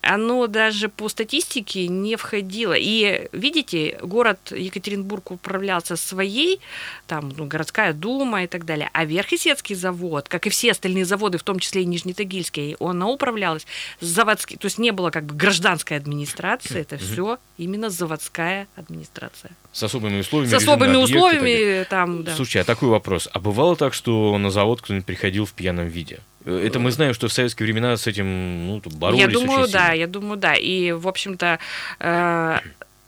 Оно 0.01 0.47
даже 0.47 0.87
по 0.87 1.09
статистике 1.09 1.87
не 1.87 2.15
входило. 2.15 2.73
И, 2.77 3.27
видите, 3.33 3.99
город 4.01 4.39
Екатеринбург 4.51 5.31
управлялся 5.31 5.97
своей, 5.97 6.61
там, 7.05 7.33
ну, 7.35 7.45
городская 7.45 7.91
дума 7.91 8.43
и 8.43 8.47
так 8.47 8.65
далее. 8.65 8.89
А 8.93 9.03
Верхесецкий 9.03 9.75
завод, 9.75 10.29
как 10.29 10.47
и 10.47 10.49
все 10.49 10.71
остальные 10.71 11.05
заводы, 11.05 11.37
в 11.37 11.43
том 11.43 11.59
числе 11.59 11.81
и 11.81 11.85
Нижнетагильский, 11.85 12.75
он 12.79 13.03
управлялась 13.03 13.67
заводский, 13.99 14.57
то 14.57 14.67
есть 14.67 14.77
не 14.77 14.91
было 14.91 15.09
как 15.09 15.25
бы 15.25 15.35
гражданской 15.35 15.97
администрации, 15.97 16.81
это 16.81 16.97
все 16.97 17.39
именно 17.57 17.89
заводская 17.89 18.67
администрация. 18.75 19.51
С 19.73 19.83
особыми 19.83 20.21
условиями. 20.21 20.51
С 20.51 20.53
особыми 20.55 20.95
условиями 20.95 21.56
там, 21.89 22.23
да. 22.23 22.35
Слушай, 22.35 22.61
а 22.61 22.63
такой 22.63 22.89
вопрос. 22.89 23.29
А 23.31 23.39
бывало 23.39 23.75
так, 23.75 23.93
что 23.93 24.37
на 24.37 24.49
завод 24.49 24.81
кто-нибудь 24.81 25.05
приходил 25.05 25.45
в 25.45 25.53
пьяном 25.53 25.87
виде? 25.87 26.19
Это 26.45 26.79
мы 26.79 26.91
знаем, 26.91 27.13
что 27.13 27.27
в 27.27 27.33
советские 27.33 27.65
времена 27.65 27.97
с 27.97 28.07
этим 28.07 28.67
ну, 28.67 28.81
боролись 28.85 29.21
Я 29.21 29.27
думаю, 29.27 29.67
да, 29.67 29.91
я 29.91 30.07
думаю, 30.07 30.37
да. 30.37 30.53
И, 30.55 30.91
в 30.91 31.07
общем-то, 31.07 31.59
э, 31.99 32.59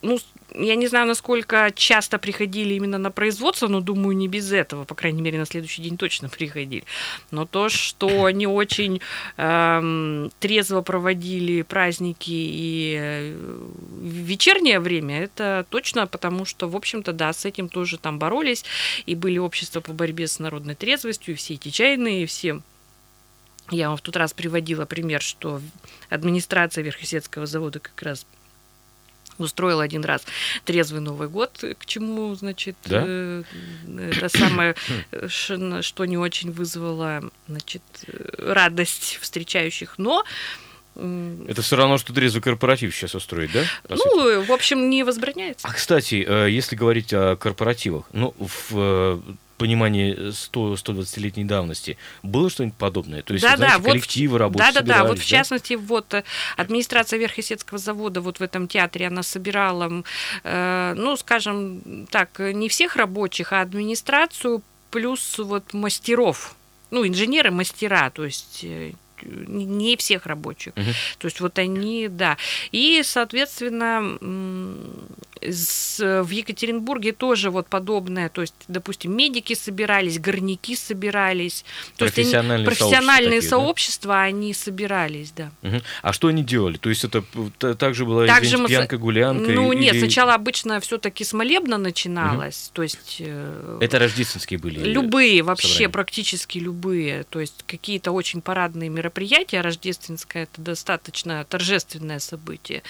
ну, 0.01 0.19
я 0.55 0.75
не 0.75 0.87
знаю, 0.87 1.07
насколько 1.07 1.71
часто 1.75 2.17
приходили 2.17 2.73
именно 2.73 2.97
на 2.97 3.11
производство, 3.11 3.67
но 3.67 3.81
думаю, 3.81 4.15
не 4.15 4.27
без 4.27 4.51
этого. 4.51 4.83
По 4.85 4.95
крайней 4.95 5.21
мере, 5.21 5.37
на 5.37 5.45
следующий 5.45 5.81
день 5.81 5.97
точно 5.97 6.29
приходили. 6.37 6.83
Но 7.31 7.45
то, 7.45 7.69
что 7.69 8.25
они 8.25 8.47
очень 8.47 9.01
эм, 9.37 10.31
трезво 10.39 10.81
проводили 10.81 11.61
праздники 11.61 12.31
и 12.31 12.97
э, 12.99 13.37
вечернее 14.01 14.79
время, 14.79 15.23
это 15.23 15.65
точно, 15.69 16.07
потому 16.07 16.45
что, 16.45 16.67
в 16.67 16.75
общем-то, 16.75 17.13
да, 17.13 17.33
с 17.33 17.45
этим 17.45 17.69
тоже 17.69 17.97
там 17.97 18.19
боролись. 18.19 18.65
И 19.05 19.15
были 19.15 19.37
общества 19.37 19.81
по 19.81 19.93
борьбе 19.93 20.27
с 20.27 20.39
народной 20.39 20.75
трезвостью, 20.75 21.33
и 21.33 21.37
все 21.37 21.55
эти 21.55 21.69
чайные, 21.69 22.23
и 22.23 22.25
все 22.25 22.61
Я 23.71 23.89
вам 23.89 23.97
в 23.97 24.01
тот 24.01 24.15
раз 24.15 24.33
приводила 24.33 24.85
пример, 24.85 25.21
что 25.21 25.61
администрация 26.09 26.83
Верхесецкого 26.83 27.45
завода 27.45 27.79
как 27.79 28.01
раз 28.01 28.25
устроила 29.43 29.83
один 29.83 30.03
раз 30.03 30.23
трезвый 30.65 31.01
Новый 31.01 31.27
год, 31.27 31.63
к 31.77 31.85
чему, 31.85 32.33
значит, 32.35 32.75
да? 32.85 33.03
э, 33.05 33.43
это 34.11 34.29
самое, 34.29 34.75
что 35.27 36.05
не 36.05 36.17
очень 36.17 36.51
вызвало, 36.51 37.23
значит, 37.47 37.81
радость 38.37 39.19
встречающих, 39.21 39.95
но 39.97 40.23
это 41.47 41.61
все 41.61 41.75
равно, 41.77 41.97
что 41.97 42.13
трезвый 42.13 42.41
корпоратив 42.41 42.93
сейчас 42.93 43.15
устроить, 43.15 43.51
да? 43.53 43.63
Ну, 43.87 44.43
в 44.43 44.51
общем, 44.51 44.89
не 44.89 45.03
возбраняется. 45.03 45.67
А, 45.67 45.73
кстати, 45.73 46.25
э, 46.27 46.49
если 46.49 46.75
говорить 46.75 47.13
о 47.13 47.37
корпоративах, 47.37 48.05
ну, 48.11 48.33
в 48.37 48.71
э, 48.71 49.19
понимании 49.59 50.31
100-120-летней 50.31 51.43
давности. 51.43 51.97
Было 52.23 52.49
что-нибудь 52.49 52.77
подобное? 52.77 53.21
То 53.21 53.33
есть, 53.33 53.43
да, 53.43 53.57
знаете, 53.57 53.77
да, 53.77 53.83
коллективы 53.83 54.31
вот, 54.31 54.37
работали, 54.39 54.73
Да, 54.73 54.81
да, 54.81 54.93
да. 54.93 55.03
Вот 55.03 55.19
в 55.19 55.25
частности, 55.25 55.73
вот 55.73 56.13
э, 56.13 56.23
администрация 56.57 57.19
Верхесецкого 57.19 57.77
завода 57.77 58.21
вот 58.21 58.39
в 58.39 58.41
этом 58.41 58.67
театре, 58.67 59.07
она 59.07 59.21
собирала, 59.21 60.03
э, 60.43 60.93
ну, 60.97 61.15
скажем 61.17 62.07
так, 62.09 62.39
не 62.39 62.69
всех 62.69 62.95
рабочих, 62.95 63.53
а 63.53 63.61
администрацию 63.61 64.63
плюс 64.89 65.37
вот 65.37 65.73
мастеров, 65.73 66.55
ну, 66.89 67.05
инженеры-мастера, 67.05 68.09
то 68.09 68.25
есть 68.25 68.61
э, 68.63 68.93
не 69.23 69.97
всех 69.97 70.25
рабочих. 70.25 70.73
Угу. 70.75 70.91
То 71.19 71.25
есть 71.25 71.39
вот 71.39 71.59
они, 71.59 72.07
да. 72.07 72.37
И, 72.71 73.01
соответственно, 73.03 74.17
в 75.41 76.29
Екатеринбурге 76.29 77.13
тоже 77.13 77.49
вот 77.49 77.67
подобное, 77.67 78.29
то 78.29 78.41
есть, 78.41 78.55
допустим, 78.67 79.15
медики 79.15 79.53
собирались, 79.53 80.19
горняки 80.19 80.75
собирались, 80.75 81.63
то 81.95 82.05
есть 82.05 82.15
профессиональные, 82.15 82.65
профессиональные 82.65 83.41
сообщества, 83.41 83.59
сообщества 83.59 84.13
да? 84.13 84.21
они 84.23 84.53
собирались, 84.53 85.31
да. 85.31 85.51
Угу. 85.63 85.81
А 86.01 86.13
что 86.13 86.27
они 86.27 86.43
делали? 86.43 86.77
То 86.77 86.89
есть 86.89 87.03
это 87.03 87.23
также 87.75 88.05
была 88.05 88.25
также 88.25 88.57
мы... 88.57 88.67
пьянка, 88.67 88.97
гулянка? 88.97 89.51
Ну 89.51 89.71
или... 89.71 89.83
нет, 89.83 89.97
сначала 89.97 90.33
обычно 90.33 90.79
все-таки 90.79 91.23
с 91.23 91.33
молебна 91.33 91.77
начиналось, 91.77 92.67
угу. 92.67 92.75
то 92.75 92.83
есть... 92.83 93.17
Э, 93.19 93.77
это 93.81 93.99
рождественские 93.99 94.59
были? 94.59 94.79
Любые, 94.79 95.41
вообще 95.41 95.67
собрания. 95.67 95.89
практически 95.89 96.57
любые, 96.57 97.23
то 97.23 97.39
есть 97.39 97.63
какие-то 97.65 98.11
очень 98.11 98.41
парадные 98.41 98.89
мероприятия, 98.89 99.08
рождественское 99.61 100.43
это 100.43 100.61
достаточно 100.61 101.45
торжественное 101.45 102.19
событие. 102.19 102.83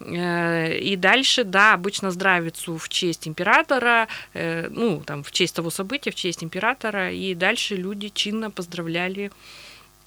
Э, 0.00 0.78
и 0.78 0.96
дальше, 0.96 1.44
да, 1.44 1.74
обычно 1.74 2.10
здравицу 2.10 2.76
в 2.76 2.88
честь 2.88 3.28
императора, 3.28 4.08
э, 4.34 4.68
ну, 4.70 5.02
там, 5.04 5.22
в 5.22 5.30
честь 5.30 5.54
того 5.54 5.70
события, 5.70 6.10
в 6.10 6.14
честь 6.14 6.42
императора, 6.42 7.12
и 7.12 7.34
дальше 7.34 7.76
люди 7.76 8.08
чинно 8.08 8.50
поздравляли 8.50 9.30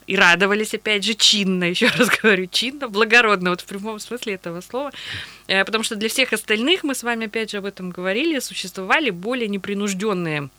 и 0.07 0.15
радовались, 0.17 0.73
опять 0.73 1.03
же, 1.03 1.13
чинно, 1.13 1.63
еще 1.69 1.87
раз 1.87 2.09
говорю, 2.09 2.47
чинно, 2.47 2.89
благородно, 2.89 3.51
вот 3.51 3.61
в 3.61 3.65
прямом 3.65 3.99
смысле 3.99 4.33
этого 4.33 4.61
слова, 4.61 4.91
э, 5.47 5.63
потому 5.63 5.83
что 5.83 5.95
для 5.95 6.09
всех 6.09 6.33
остальных, 6.33 6.83
мы 6.83 6.95
с 6.95 7.03
вами 7.03 7.27
опять 7.27 7.51
же 7.51 7.57
об 7.57 7.65
этом 7.65 7.91
говорили, 7.91 8.39
существовали 8.39 9.11
более 9.11 9.47
непринужденные 9.47 10.49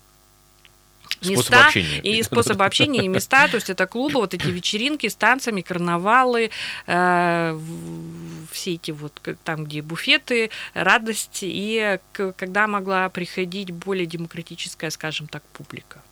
места 1.30 1.66
общения. 1.66 2.00
и 2.00 2.22
способы 2.22 2.64
общения 2.64 3.04
и 3.04 3.08
места, 3.08 3.48
то 3.48 3.56
есть 3.56 3.70
это 3.70 3.86
клубы, 3.86 4.20
вот 4.20 4.34
эти 4.34 4.46
вечеринки 4.46 5.08
с 5.08 5.14
танцами, 5.14 5.60
карнавалы, 5.60 6.50
э, 6.86 7.60
все 8.52 8.74
эти 8.74 8.90
вот 8.90 9.20
там, 9.44 9.64
где 9.64 9.82
буфеты, 9.82 10.50
радость, 10.74 11.40
и 11.42 11.98
когда 12.12 12.66
могла 12.66 13.08
приходить 13.08 13.70
более 13.70 14.06
демократическая, 14.06 14.90
скажем 14.90 15.26
так, 15.26 15.42
публика. 15.52 16.02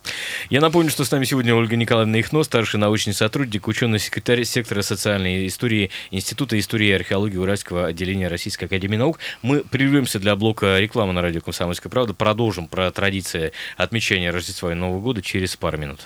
Я 0.49 0.61
напомню, 0.61 0.89
что 0.89 1.05
с 1.05 1.11
нами 1.11 1.25
сегодня 1.25 1.55
Ольга 1.55 1.75
Николаевна 1.75 2.19
Ихно, 2.19 2.43
старший 2.43 2.79
научный 2.79 3.13
сотрудник, 3.13 3.67
ученый 3.67 3.99
секретарь 3.99 4.43
сектора 4.43 4.81
социальной 4.81 5.47
истории 5.47 5.91
Института 6.11 6.59
истории 6.59 6.87
и 6.87 6.93
археологии 6.93 7.37
Уральского 7.37 7.87
отделения 7.87 8.27
Российской 8.27 8.65
академии 8.65 8.97
наук. 8.97 9.19
Мы 9.41 9.61
прервемся 9.61 10.19
для 10.19 10.35
блока 10.35 10.79
рекламы 10.79 11.13
на 11.13 11.21
радио 11.21 11.41
«Комсомольская 11.41 11.89
правда». 11.89 12.13
Продолжим 12.13 12.67
про 12.67 12.91
традиции 12.91 13.51
отмечания 13.77 14.31
Рождества 14.31 14.71
и 14.71 14.75
Нового 14.75 15.01
года 15.01 15.21
через 15.21 15.55
пару 15.55 15.77
минут. 15.77 16.01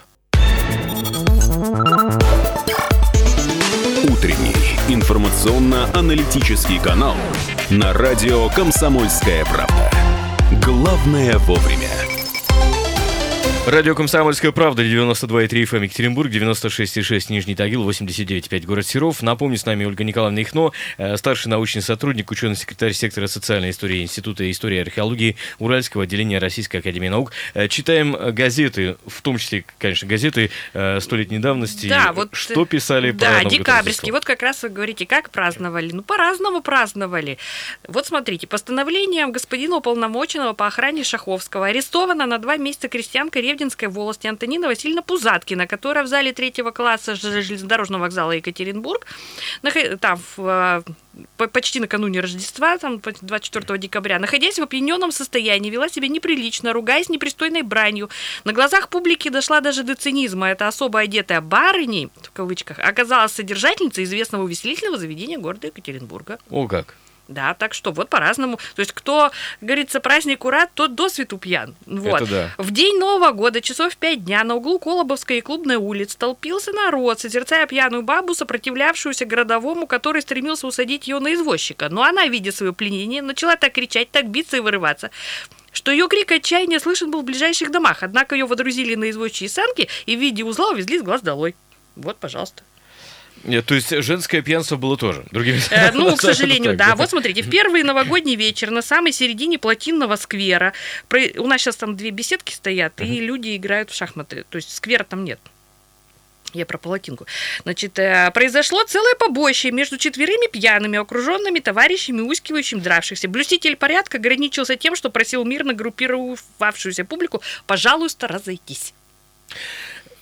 Утренний 4.09 4.55
информационно-аналитический 4.89 6.79
канал 6.79 7.15
на 7.69 7.93
радио 7.93 8.49
«Комсомольская 8.49 9.43
правда». 9.45 9.91
Главное 10.63 11.37
вовремя. 11.39 12.16
Радио 13.67 13.95
«Комсомольская 13.95 14.53
правда», 14.53 14.81
92,3 14.81 15.49
FM 15.49 15.83
Екатеринбург, 15.83 16.31
96,6 16.31 17.25
Нижний 17.27 17.53
Тагил, 17.53 17.87
89,5 17.87 18.65
город 18.65 18.87
Серов. 18.87 19.21
Напомню, 19.21 19.57
с 19.57 19.65
нами 19.65 19.83
Ольга 19.83 20.05
Николаевна 20.05 20.41
Ихно, 20.41 20.71
э, 20.97 21.17
старший 21.17 21.49
научный 21.49 21.81
сотрудник, 21.81 22.31
ученый-секретарь 22.31 22.93
сектора 22.93 23.27
социальной 23.27 23.71
истории 23.71 24.03
Института 24.03 24.49
истории 24.49 24.77
и 24.77 24.79
археологии 24.79 25.35
Уральского 25.59 26.03
отделения 26.03 26.37
Российской 26.37 26.77
академии 26.77 27.09
наук. 27.09 27.33
Э, 27.55 27.67
читаем 27.67 28.15
газеты, 28.33 28.95
в 29.05 29.21
том 29.21 29.37
числе, 29.37 29.65
конечно, 29.79 30.07
газеты 30.07 30.49
э, 30.73 31.01
столетней 31.01 31.39
давности. 31.39 31.87
Да, 31.89 32.13
вот, 32.13 32.29
Что 32.31 32.63
писали 32.63 33.11
да, 33.11 33.43
декабрьские. 33.43 34.13
Вот 34.13 34.23
как 34.23 34.43
раз 34.43 34.63
вы 34.63 34.69
говорите, 34.69 35.05
как 35.05 35.29
праздновали? 35.29 35.91
Ну, 35.91 36.03
по-разному 36.03 36.61
праздновали. 36.61 37.37
Вот 37.85 38.07
смотрите, 38.07 38.47
постановлением 38.47 39.33
господина 39.33 39.75
уполномоченного 39.75 40.53
по 40.53 40.67
охране 40.67 41.03
Шаховского 41.03 41.67
арестована 41.67 42.25
на 42.25 42.37
два 42.37 42.55
месяца 42.55 42.87
крестьянка 42.87 43.41
Ревня 43.41 43.56
Ревдинской 43.57 43.87
волости 43.87 44.27
Антонина 44.27 44.67
Васильевна 44.67 45.01
Пузаткина, 45.01 45.65
которая 45.65 46.03
в 46.03 46.07
зале 46.07 46.31
третьего 46.31 46.69
класса 46.69 47.15
железнодорожного 47.15 48.01
вокзала 48.03 48.33
Екатеринбург, 48.33 49.07
там 49.99 50.19
в 50.35 50.83
почти 51.51 51.79
накануне 51.79 52.19
Рождества, 52.19 52.77
там, 52.77 53.01
24 53.21 53.79
декабря, 53.79 54.19
находясь 54.19 54.59
в 54.59 54.61
опьяненном 54.61 55.11
состоянии, 55.11 55.71
вела 55.71 55.89
себя 55.89 56.07
неприлично, 56.07 56.71
ругаясь 56.71 57.09
непристойной 57.09 57.63
бранью. 57.63 58.11
На 58.43 58.53
глазах 58.53 58.89
публики 58.89 59.29
дошла 59.29 59.59
даже 59.59 59.81
до 59.81 59.95
цинизма. 59.95 60.49
Эта 60.49 60.67
особо 60.67 60.99
одетая 60.99 61.41
барыней, 61.41 62.11
в 62.21 62.29
кавычках, 62.31 62.77
оказалась 62.77 63.31
содержательницей 63.31 64.03
известного 64.03 64.43
увеселительного 64.43 64.99
заведения 64.99 65.39
города 65.39 65.65
Екатеринбурга. 65.67 66.37
О 66.51 66.67
как! 66.67 66.93
Да, 67.27 67.53
так 67.53 67.73
что 67.73 67.91
вот 67.91 68.09
по-разному. 68.09 68.57
То 68.75 68.79
есть 68.79 68.93
кто, 68.93 69.31
говорится, 69.61 69.99
празднику 69.99 70.49
рад, 70.49 70.69
тот 70.73 70.95
до 70.95 71.09
свету 71.09 71.37
пьян. 71.37 71.75
Вот. 71.85 72.21
Это 72.21 72.31
да. 72.31 72.49
В 72.57 72.71
день 72.71 72.97
Нового 72.97 73.31
года, 73.31 73.61
часов 73.61 73.95
пять 73.97 74.23
дня, 74.23 74.43
на 74.43 74.55
углу 74.55 74.79
Колобовской 74.79 75.39
и 75.39 75.41
Клубной 75.41 75.75
улиц 75.75 76.15
толпился 76.15 76.71
народ, 76.71 77.19
созерцая 77.19 77.67
пьяную 77.67 78.03
бабу, 78.03 78.33
сопротивлявшуюся 78.33 79.25
городовому, 79.25 79.87
который 79.87 80.21
стремился 80.21 80.67
усадить 80.67 81.07
ее 81.07 81.19
на 81.19 81.33
извозчика. 81.33 81.89
Но 81.89 82.03
она, 82.03 82.27
видя 82.27 82.51
свое 82.51 82.73
пленение, 82.73 83.21
начала 83.21 83.55
так 83.55 83.73
кричать, 83.73 84.09
так 84.11 84.29
биться 84.29 84.57
и 84.57 84.61
вырываться 84.61 85.11
что 85.73 85.91
ее 85.91 86.07
крик 86.07 86.31
отчаяния 86.31 86.79
слышен 86.79 87.11
был 87.11 87.21
в 87.21 87.25
ближайших 87.25 87.71
домах. 87.71 88.01
Однако 88.01 88.35
ее 88.35 88.47
водрузили 88.47 88.95
на 88.95 89.11
извозчие 89.11 89.47
санки 89.47 89.87
и 90.07 90.15
в 90.15 90.19
виде 90.19 90.43
узла 90.43 90.71
увезли 90.71 90.97
с 90.97 91.03
глаз 91.03 91.21
долой. 91.21 91.55
Вот, 91.95 92.17
пожалуйста. 92.17 92.63
Нет, 93.43 93.65
то 93.65 93.75
есть 93.75 93.89
женское 94.03 94.41
пьянство 94.41 94.75
было 94.75 94.97
тоже, 94.97 95.25
другими 95.31 95.59
э, 95.71 95.91
Ну, 95.93 96.15
к 96.15 96.21
сожалению, 96.21 96.75
да. 96.75 96.95
Вот 96.95 97.09
смотрите, 97.09 97.41
в 97.41 97.49
первый 97.49 97.83
новогодний 97.83 98.35
вечер 98.35 98.71
на 98.71 98.81
самой 98.81 99.11
середине 99.11 99.57
плотинного 99.57 100.15
сквера, 100.15 100.73
у 101.37 101.47
нас 101.47 101.61
сейчас 101.61 101.75
там 101.77 101.95
две 101.95 102.11
беседки 102.11 102.53
стоят, 102.53 102.99
и 103.01 103.19
люди 103.19 103.55
играют 103.55 103.91
в 103.91 103.95
шахматы, 103.95 104.45
то 104.49 104.57
есть 104.57 104.75
сквера 104.75 105.03
там 105.03 105.23
нет. 105.23 105.39
Я 106.53 106.65
про 106.65 106.77
палатинку. 106.77 107.27
Значит, 107.63 107.99
э, 107.99 108.31
произошло 108.33 108.83
целое 108.85 109.15
побоище 109.15 109.71
между 109.71 109.97
четверыми 109.97 110.49
пьяными, 110.49 110.97
окруженными 110.97 111.59
товарищами, 111.59 112.21
ускивающими 112.21 112.79
дравшихся. 112.79 113.27
Блюститель 113.27 113.75
порядка 113.75 114.17
ограничился 114.17 114.77
тем, 114.77 114.95
что 114.95 115.09
просил 115.09 115.43
мирно 115.43 115.73
группировавшуюся 115.73 117.03
публику, 117.03 117.41
пожалуйста, 117.65 118.27
разойтись. 118.27 118.93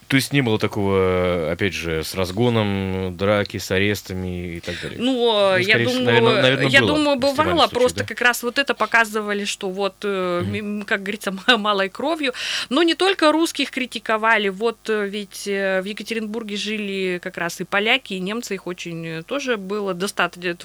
То 0.07 0.17
есть 0.17 0.33
не 0.33 0.41
было 0.41 0.59
такого, 0.59 1.51
опять 1.51 1.73
же, 1.73 2.03
с 2.03 2.13
разгоном, 2.13 3.17
драки, 3.17 3.57
с 3.57 3.71
арестами 3.71 4.57
и 4.57 4.59
так 4.59 4.75
далее? 4.81 4.99
Ну, 4.99 5.13
ну 5.13 5.57
я 5.57 5.79
думаю, 5.79 6.03
наверное, 6.03 6.41
наверное, 6.41 6.67
я 6.67 6.81
думаю, 6.81 7.17
бывало, 7.17 7.57
случае, 7.57 7.69
просто 7.69 7.99
да? 7.99 8.05
как 8.05 8.21
раз 8.21 8.43
вот 8.43 8.59
это 8.59 8.75
показывали, 8.75 9.45
что 9.45 9.69
вот, 9.69 9.95
mm 10.03 10.85
как 10.85 11.01
говорится, 11.01 11.33
малой 11.57 11.89
кровью. 11.89 12.33
Но 12.69 12.83
не 12.83 12.93
только 12.93 13.31
русских 13.31 13.71
критиковали, 13.71 14.49
вот 14.49 14.77
э, 14.89 15.07
ведь 15.07 15.47
э, 15.47 15.81
в 15.81 15.85
Екатеринбурге 15.85 16.55
жили 16.55 17.19
как 17.21 17.37
раз 17.37 17.59
и 17.61 17.63
поляки, 17.63 18.13
и 18.13 18.19
немцы, 18.19 18.55
их 18.55 18.67
очень 18.67 19.23
тоже 19.23 19.57
было 19.57 19.93
достаточно. 19.93 20.55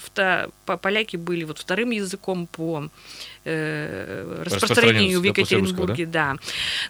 Поляки 0.66 1.16
были 1.16 1.44
вот 1.44 1.58
вторым 1.58 1.90
языком 1.90 2.46
по 2.46 2.90
э, 3.44 4.42
распространению 4.44 5.20
в 5.20 5.24
Екатеринбурге, 5.24 6.06
да? 6.06 6.32
да. 6.32 6.36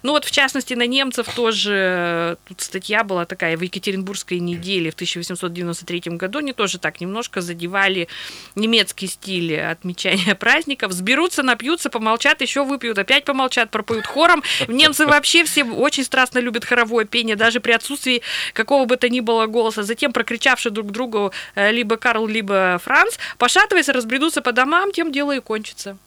Ну 0.03 0.11
вот 0.11 0.25
в 0.25 0.31
частности 0.31 0.73
на 0.73 0.85
немцев 0.85 1.27
тоже 1.33 2.37
тут 2.47 2.61
статья 2.61 3.03
была 3.03 3.25
такая 3.25 3.57
в 3.57 3.61
Екатеринбургской 3.61 4.39
неделе 4.39 4.91
в 4.91 4.95
1893 4.95 6.17
году, 6.17 6.39
они 6.39 6.53
тоже 6.53 6.77
так 6.79 7.01
немножко 7.01 7.41
задевали 7.41 8.07
немецкий 8.55 9.07
стиль 9.07 9.59
отмечания 9.59 10.35
праздников, 10.35 10.91
сберутся, 10.91 11.43
напьются, 11.43 11.89
помолчат, 11.89 12.41
еще 12.41 12.63
выпьют, 12.63 12.97
опять 12.97 13.25
помолчат, 13.25 13.71
пропоют 13.71 14.05
хором. 14.05 14.43
Немцы 14.67 15.05
вообще 15.05 15.43
все 15.43 15.63
очень 15.63 16.03
страстно 16.03 16.39
любят 16.39 16.65
хоровое 16.65 17.05
пение, 17.05 17.35
даже 17.35 17.59
при 17.59 17.71
отсутствии 17.71 18.21
какого 18.53 18.85
бы 18.85 18.97
то 18.97 19.09
ни 19.09 19.19
было 19.19 19.47
голоса. 19.47 19.83
Затем, 19.83 20.13
прокричавши 20.13 20.69
друг 20.69 20.91
другу 20.91 21.31
э, 21.55 21.71
либо 21.71 21.97
Карл, 21.97 22.27
либо 22.27 22.79
Франц, 22.83 23.17
пошатываясь, 23.37 23.89
разбредутся 23.89 24.41
по 24.41 24.51
домам, 24.51 24.91
тем 24.91 25.11
дело 25.11 25.35
и 25.35 25.39
кончится. 25.39 25.97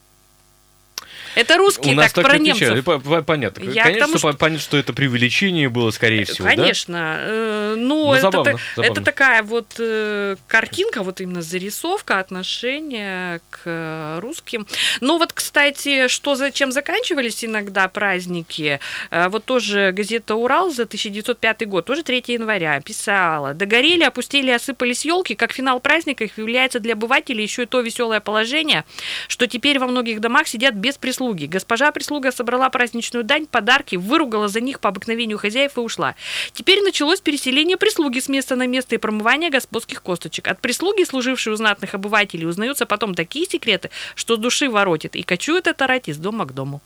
Это 1.34 1.56
русские 1.56 1.94
У 1.94 1.96
нас 1.96 2.12
так, 2.12 2.24
так 2.24 2.32
про 2.32 2.38
немцев. 2.38 2.84
По- 2.84 2.98
по- 2.98 3.22
Понятно. 3.22 3.64
Я 3.64 3.84
Конечно, 3.84 4.06
тому, 4.06 4.18
что... 4.18 4.32
понятно, 4.34 4.62
что 4.62 4.76
это 4.76 4.92
преувеличение 4.92 5.68
было, 5.68 5.90
скорее 5.90 6.24
всего, 6.24 6.48
да? 6.48 6.54
Конечно. 6.54 7.16
Э, 7.20 7.74
Ну, 7.76 8.04
Ну, 8.06 8.12
это, 8.12 8.22
забавно, 8.22 8.52
та- 8.52 8.58
забавно. 8.76 8.92
это 8.92 9.04
такая 9.04 9.42
вот 9.42 9.66
э, 9.78 10.36
картинка, 10.46 11.02
вот 11.02 11.20
именно 11.20 11.42
зарисовка 11.42 12.18
отношения 12.20 13.40
к 13.50 13.60
э, 13.64 14.18
русским. 14.20 14.66
Но 15.00 15.18
вот, 15.18 15.32
кстати, 15.32 16.08
что 16.08 16.34
зачем 16.34 16.70
заканчивались 16.72 17.44
иногда 17.44 17.88
праздники, 17.88 18.78
э, 19.10 19.28
вот 19.28 19.44
тоже 19.44 19.92
газета 19.92 20.34
«Урал» 20.36 20.70
за 20.70 20.82
1905 20.84 21.66
год, 21.66 21.84
тоже 21.86 22.02
3 22.02 22.22
января, 22.28 22.80
писала, 22.80 23.54
«Догорели, 23.54 24.04
опустили, 24.04 24.50
осыпались 24.50 25.04
елки, 25.04 25.34
как 25.34 25.52
финал 25.52 25.80
праздника 25.80 26.24
их 26.24 26.38
является 26.38 26.78
для 26.80 26.92
обывателей 26.94 27.42
еще 27.42 27.64
и 27.64 27.66
то 27.66 27.80
веселое 27.80 28.20
положение, 28.20 28.84
что 29.28 29.46
теперь 29.46 29.78
во 29.78 29.86
многих 29.86 30.20
домах 30.20 30.46
сидят 30.46 30.74
без 30.74 30.96
прислуги. 30.96 31.23
Госпожа 31.32 31.90
прислуга 31.92 32.32
собрала 32.32 32.68
праздничную 32.68 33.24
дань, 33.24 33.46
подарки, 33.46 33.96
выругала 33.96 34.48
за 34.48 34.60
них 34.60 34.80
по 34.80 34.90
обыкновению 34.90 35.38
хозяев 35.38 35.76
и 35.76 35.80
ушла. 35.80 36.14
Теперь 36.52 36.82
началось 36.82 37.20
переселение 37.20 37.76
прислуги 37.76 38.20
с 38.20 38.28
места 38.28 38.56
на 38.56 38.66
место 38.66 38.94
и 38.94 38.98
промывание 38.98 39.50
господских 39.50 40.02
косточек. 40.02 40.48
От 40.48 40.60
прислуги, 40.60 41.04
служившей 41.04 41.52
у 41.52 41.56
знатных 41.56 41.94
обывателей, 41.94 42.46
узнаются 42.46 42.86
потом 42.86 43.14
такие 43.14 43.46
секреты, 43.46 43.90
что 44.14 44.36
души 44.36 44.68
воротит, 44.68 45.16
и 45.16 45.22
кочует 45.22 45.66
это 45.66 45.86
рать 45.86 46.08
из 46.08 46.18
дома 46.18 46.44
к 46.44 46.52
дому. 46.52 46.82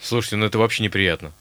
Слушайте, 0.00 0.36
ну 0.36 0.46
это 0.46 0.58
вообще 0.58 0.84
неприятно. 0.84 1.32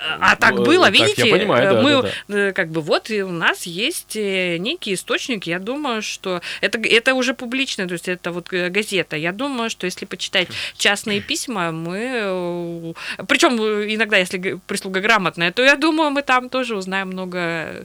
А 0.00 0.36
так 0.36 0.54
Ну, 0.54 0.64
было, 0.64 0.86
так, 0.86 0.94
я 0.94 1.06
видите? 1.06 1.30
понимаю, 1.30 1.62
Э, 1.62 1.74
да, 1.74 1.82
мы 1.82 2.10
да, 2.28 2.38
э, 2.48 2.52
как 2.52 2.70
бы 2.70 2.80
вот 2.80 3.10
и 3.10 3.22
у 3.22 3.30
нас 3.30 3.64
есть 3.64 4.16
э, 4.16 4.56
некий 4.56 4.94
источник. 4.94 5.46
Я 5.46 5.58
думаю, 5.58 6.00
что 6.02 6.40
это 6.62 6.78
это 6.78 7.14
уже 7.14 7.34
публично, 7.34 7.86
то 7.86 7.92
есть 7.92 8.08
это 8.08 8.32
вот 8.32 8.52
э, 8.52 8.70
газета. 8.70 9.16
Я 9.16 9.32
думаю, 9.32 9.68
что 9.68 9.84
если 9.84 10.06
почитать 10.06 10.48
частные 10.76 11.20
письма, 11.20 11.70
мы, 11.70 12.94
причем 13.28 13.56
иногда, 13.58 14.16
если 14.16 14.58
прислуга 14.66 15.00
грамотная, 15.00 15.52
то 15.52 15.62
я 15.62 15.76
думаю, 15.76 16.10
мы 16.10 16.22
там 16.22 16.48
тоже 16.48 16.76
узнаем 16.76 17.08
много 17.08 17.84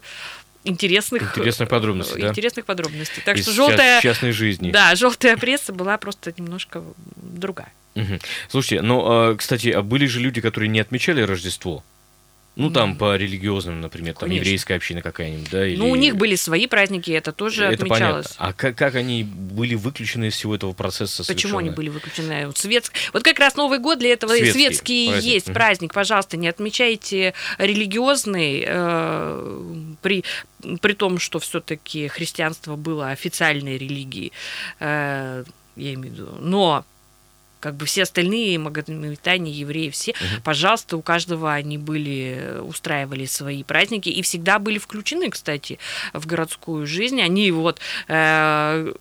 интересных 0.63 1.37
Интересных 1.37 1.69
подробностей, 1.69 2.21
да? 2.21 2.29
интересных 2.29 2.65
подробностей. 2.65 3.21
Так 3.23 3.37
Из 3.37 3.43
что 3.43 3.51
желтая, 3.53 4.01
частной 4.01 4.31
жизни. 4.31 4.71
да, 4.71 4.95
желтая 4.95 5.37
пресса 5.37 5.73
была 5.73 5.97
просто 5.97 6.33
немножко 6.37 6.81
другая. 7.17 7.71
Мгм. 7.93 8.19
Слушайте, 8.49 8.81
ну, 8.81 9.03
а, 9.05 9.35
кстати, 9.35 9.69
а 9.69 9.81
были 9.81 10.05
же 10.05 10.19
люди, 10.19 10.41
которые 10.41 10.69
не 10.69 10.79
отмечали 10.79 11.21
Рождество? 11.21 11.83
Ну, 12.55 12.69
там, 12.69 12.95
по 12.95 13.15
религиозным, 13.17 13.81
например, 13.81 14.13
там, 14.13 14.29
Конечно. 14.29 14.43
еврейская 14.45 14.75
община 14.75 15.01
какая-нибудь, 15.01 15.49
да? 15.51 15.67
Или... 15.67 15.75
Ну, 15.75 15.89
у 15.89 15.95
них 15.95 16.15
были 16.15 16.35
свои 16.35 16.67
праздники, 16.67 17.11
это 17.11 17.33
тоже 17.33 17.65
Это 17.65 17.83
отмечалось. 17.83 18.27
понятно. 18.27 18.35
А 18.37 18.53
как, 18.53 18.75
как 18.77 18.95
они 18.95 19.23
были 19.23 19.75
выключены 19.75 20.27
из 20.27 20.35
всего 20.35 20.55
этого 20.55 20.71
процесса 20.71 21.25
Почему 21.25 21.57
они 21.57 21.67
совершенно? 21.69 21.75
были 21.75 21.89
выключены? 21.89 22.47
Вот, 22.47 22.55
светск- 22.57 22.93
вот 23.11 23.23
как 23.23 23.39
раз 23.39 23.55
Новый 23.57 23.79
год 23.79 23.99
для 23.99 24.13
этого 24.13 24.31
Светский 24.31 24.53
светский 24.53 25.07
праздник. 25.09 25.33
есть 25.33 25.45
праздник. 25.53 25.93
Пожалуйста, 25.93 26.37
не 26.37 26.47
отмечайте 26.47 27.33
религиозный, 27.57 28.63
э, 28.65 29.95
при, 30.01 30.23
при 30.81 30.93
том, 30.93 31.19
что 31.19 31.39
все-таки 31.39 32.07
христианство 32.07 32.75
было 32.77 33.09
официальной 33.09 33.77
религией. 33.77 34.31
Э, 34.79 35.43
я 35.75 35.93
имею 35.93 36.13
в 36.15 36.17
виду. 36.17 36.29
Но 36.39 36.85
как 37.65 37.73
бы 37.77 37.87
все 37.87 38.03
остальные 38.03 38.59
магометане, 38.59 39.51
евреи, 39.51 39.89
все, 39.89 40.13
пожалуйста, 40.43 40.97
у 40.97 41.01
каждого 41.01 41.51
они 41.51 41.79
были, 41.79 42.35
э, 42.37 42.61
устраивали 42.61 43.25
свои 43.25 43.63
праздники 43.63 44.07
и 44.07 44.21
всегда 44.21 44.59
были 44.59 44.77
включены, 44.77 45.31
кстати, 45.31 45.79
в 46.13 46.27
городскую 46.27 46.85
жизнь. 46.85 47.19
Они 47.23 47.49
вот 47.49 47.79
э, 48.07 48.93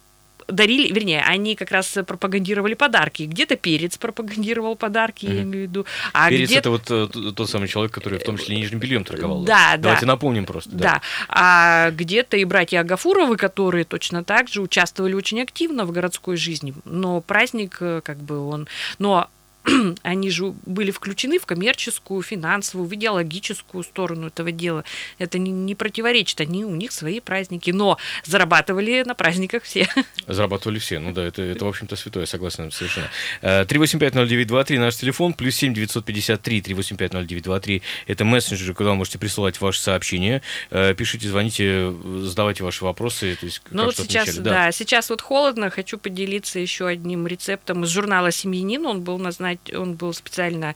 дарили, 0.48 0.92
вернее, 0.92 1.22
они 1.22 1.54
как 1.56 1.70
раз 1.70 1.98
пропагандировали 2.06 2.74
подарки. 2.74 3.24
Где-то 3.24 3.56
перец 3.56 3.96
пропагандировал 3.96 4.76
подарки, 4.76 5.26
я 5.26 5.32
Мгм. 5.32 5.42
имею 5.42 5.66
в 5.66 5.70
виду. 5.70 5.86
А 6.12 6.28
Перец 6.28 6.48
где 6.48 6.58
это 6.58 6.70
вот 6.70 6.90
э, 6.90 7.06
тот 7.34 7.48
самый 7.50 7.68
человек, 7.68 7.92
который 7.92 8.18
в 8.18 8.24
том 8.24 8.36
числе 8.38 8.56
нижним 8.56 8.78
бельем 8.78 9.04
торговал. 9.04 9.42
Да, 9.44 9.76
Давайте 9.76 10.06
да. 10.06 10.12
напомним 10.12 10.46
просто. 10.46 10.70
Да. 10.72 11.00
А 11.28 11.90
где-то 11.90 12.36
и 12.36 12.44
братья 12.44 12.80
Агафуровы, 12.80 13.36
которые 13.36 13.84
точно 13.84 14.24
так 14.24 14.48
же 14.48 14.60
участвовали 14.62 15.14
очень 15.14 15.40
активно 15.40 15.84
в 15.84 15.92
городской 15.92 16.36
жизни. 16.36 16.74
Но 16.84 17.20
праздник, 17.20 17.78
э, 17.80 18.00
как 18.04 18.18
бы 18.18 18.38
он... 18.46 18.68
Но 18.98 19.28
они 20.02 20.30
же 20.30 20.54
были 20.66 20.90
включены 20.90 21.38
в 21.38 21.46
коммерческую, 21.46 22.22
финансовую, 22.22 22.88
в 22.88 22.94
идеологическую 22.94 23.82
сторону 23.82 24.28
этого 24.28 24.52
дела. 24.52 24.84
Это 25.18 25.38
не, 25.38 25.50
не 25.50 25.74
противоречит. 25.74 26.40
Они, 26.40 26.64
у 26.64 26.74
них 26.74 26.92
свои 26.92 27.20
праздники. 27.20 27.70
Но 27.70 27.98
зарабатывали 28.24 29.02
на 29.04 29.14
праздниках 29.14 29.62
все. 29.64 29.88
Зарабатывали 30.26 30.78
все. 30.78 30.98
Ну 30.98 31.12
да, 31.12 31.24
это, 31.24 31.42
это 31.42 31.64
в 31.64 31.68
общем-то, 31.68 31.96
святое, 31.96 32.26
согласен 32.26 32.70
совершенно. 32.70 33.08
Э, 33.40 33.64
3850923 33.64 34.78
наш 34.78 34.96
телефон, 34.96 35.34
плюс 35.34 35.54
7 35.56 35.74
953 35.74 36.60
3850923. 36.60 37.82
Это 38.06 38.24
мессенджеры, 38.24 38.74
куда 38.74 38.90
вы 38.90 38.96
можете 38.96 39.18
присылать 39.18 39.60
ваши 39.60 39.80
сообщения. 39.80 40.42
Э, 40.70 40.94
Пишите, 40.94 41.28
звоните, 41.28 41.64
э, 41.66 42.20
задавайте 42.24 42.64
ваши 42.64 42.84
вопросы. 42.84 43.36
То 43.38 43.46
есть, 43.46 43.62
Ну 43.70 43.84
вот 43.84 43.96
сейчас, 43.96 44.28
отмечали. 44.28 44.44
да. 44.44 44.72
сейчас 44.72 45.10
вот 45.10 45.20
холодно. 45.20 45.70
Хочу 45.70 45.98
поделиться 45.98 46.58
еще 46.58 46.86
одним 46.86 47.26
рецептом 47.26 47.84
из 47.84 47.88
журнала 47.88 48.30
«Семьянин». 48.30 48.86
Он 48.86 49.02
был 49.02 49.18
назнач... 49.18 49.53
он 49.72 49.94
был 49.94 50.12
специально 50.12 50.74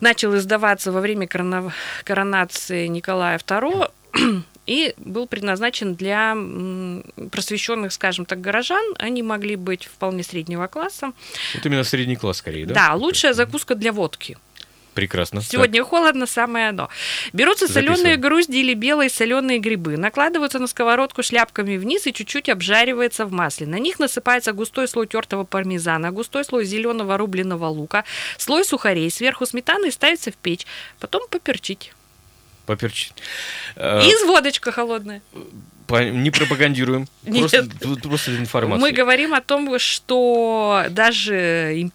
начал 0.00 0.36
издаваться 0.36 0.92
во 0.92 1.00
время 1.00 1.26
корона- 1.26 1.72
коронации 2.04 2.86
Николая 2.86 3.38
II 3.38 3.90
и 4.66 4.94
был 4.96 5.26
предназначен 5.26 5.94
для 5.94 6.36
просвещенных, 7.30 7.92
скажем 7.92 8.24
так, 8.24 8.40
горожан. 8.40 8.82
Они 8.98 9.22
могли 9.22 9.56
быть 9.56 9.86
вполне 9.86 10.22
среднего 10.22 10.66
класса. 10.66 11.12
Вот 11.54 11.66
именно 11.66 11.84
средний 11.84 12.16
класс 12.16 12.38
скорее, 12.38 12.66
да? 12.66 12.74
Да, 12.74 12.94
лучшая 12.94 13.32
закуска 13.32 13.74
для 13.74 13.92
водки. 13.92 14.36
Прекрасно. 14.94 15.40
Сегодня 15.40 15.82
холодно, 15.84 16.26
самое 16.26 16.68
оно. 16.68 16.88
Берутся 17.32 17.66
Записываем. 17.66 17.96
соленые 17.96 18.16
грузди 18.16 18.56
или 18.56 18.74
белые 18.74 19.08
соленые 19.08 19.58
грибы, 19.58 19.96
накладываются 19.96 20.58
на 20.58 20.66
сковородку 20.66 21.22
шляпками 21.22 21.76
вниз 21.78 22.06
и 22.06 22.12
чуть-чуть 22.12 22.48
обжаривается 22.50 23.24
в 23.24 23.32
масле. 23.32 23.66
На 23.66 23.78
них 23.78 23.98
насыпается 23.98 24.52
густой 24.52 24.88
слой 24.88 25.06
тертого 25.06 25.44
пармезана, 25.44 26.10
густой 26.12 26.44
слой 26.44 26.64
зеленого 26.66 27.16
рубленого 27.16 27.66
лука, 27.66 28.04
слой 28.36 28.64
сухарей, 28.64 29.10
сверху 29.10 29.46
сметаны 29.46 29.88
и 29.88 29.90
ставится 29.90 30.30
в 30.30 30.36
печь. 30.36 30.66
Потом 31.00 31.22
поперчить. 31.30 31.92
Так, 32.66 32.78
поперчить. 32.78 33.14
Э, 33.76 34.00
из 34.02 34.24
водочка 34.26 34.72
холодная. 34.72 35.22
Не 35.90 36.30
пропагандируем. 36.30 37.08
Просто, 37.24 37.66
просто 38.02 38.36
информация. 38.36 38.80
Мы 38.80 38.92
говорим 38.92 39.34
о 39.34 39.40
том, 39.40 39.78
что 39.78 40.84
даже 40.90 41.72
им- 41.76 41.92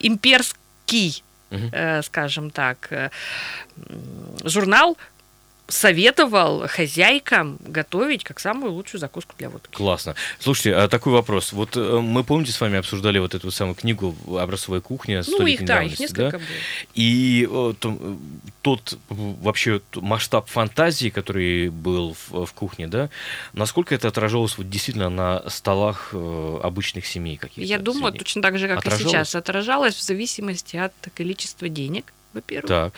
имперский, 0.00 1.22
Э, 1.50 2.02
скажем 2.02 2.50
так, 2.50 2.88
э, 2.90 3.10
журнал 4.44 4.96
советовал 5.68 6.66
хозяйкам 6.66 7.58
готовить 7.60 8.24
как 8.24 8.40
самую 8.40 8.72
лучшую 8.72 9.00
закуску 9.00 9.34
для 9.36 9.50
водки. 9.50 9.70
Классно. 9.74 10.14
Слушайте, 10.38 10.74
а 10.74 10.88
такой 10.88 11.12
вопрос. 11.12 11.52
Вот 11.52 11.76
э, 11.76 12.00
мы, 12.00 12.24
помните, 12.24 12.52
с 12.52 12.60
вами 12.60 12.78
обсуждали 12.78 13.18
вот 13.18 13.34
эту 13.34 13.50
самую 13.50 13.74
книгу 13.74 14.16
«Образцовая 14.38 14.80
кухня» 14.80 15.22
Ну, 15.28 15.46
их, 15.46 15.64
да, 15.66 15.82
их 15.82 16.00
несколько 16.00 16.30
да? 16.32 16.38
было. 16.38 16.46
И 16.94 17.46
э, 17.50 17.74
то- 17.78 17.98
э, 18.00 18.16
тот 18.62 18.98
вообще 19.10 19.82
масштаб 19.94 20.48
фантазии, 20.48 21.10
который 21.10 21.68
был 21.68 22.16
в, 22.28 22.46
в 22.46 22.52
кухне, 22.54 22.88
да, 22.88 23.10
насколько 23.52 23.94
это 23.94 24.08
отражалось 24.08 24.56
вот 24.56 24.70
действительно 24.70 25.10
на 25.10 25.48
столах 25.50 26.14
обычных 26.14 27.06
семей 27.06 27.36
каких-то? 27.36 27.60
Я 27.60 27.78
думаю, 27.78 28.14
точно 28.14 28.40
так 28.40 28.58
же, 28.58 28.68
как 28.68 28.76
и 28.76 28.78
Отражалось? 28.80 29.12
сейчас, 29.12 29.34
отражалось 29.34 29.94
в 29.94 30.02
зависимости 30.02 30.76
от 30.76 30.92
количества 31.14 31.68
денег, 31.68 32.12
во-первых. 32.38 32.68
Так, 32.68 32.92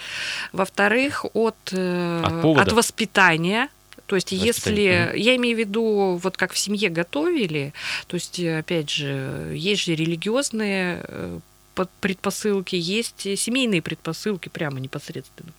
Во-вторых, 0.52 1.24
от, 1.34 1.56
э, 1.72 2.22
От 2.24 2.42
повода? 2.42 2.74
воспитания. 2.74 3.68
То 4.06 4.16
есть, 4.16 4.32
если 4.32 5.12
я 5.16 5.36
имею 5.36 5.56
в 5.56 5.60
виду, 5.60 6.20
вот 6.22 6.36
как 6.36 6.52
в 6.52 6.58
семье 6.58 6.88
готовили, 6.88 7.72
то 8.08 8.16
есть, 8.16 8.40
э, 8.40 8.58
опять 8.58 8.90
же, 8.90 9.52
есть 9.54 9.82
же 9.84 9.94
религиозные 9.94 11.04
э, 11.06 11.38
предпосылки, 12.00 12.74
есть 12.76 13.22
семейные 13.38 13.80
предпосылки 13.82 14.48
прямо 14.48 14.80
непосредственно. 14.80 15.52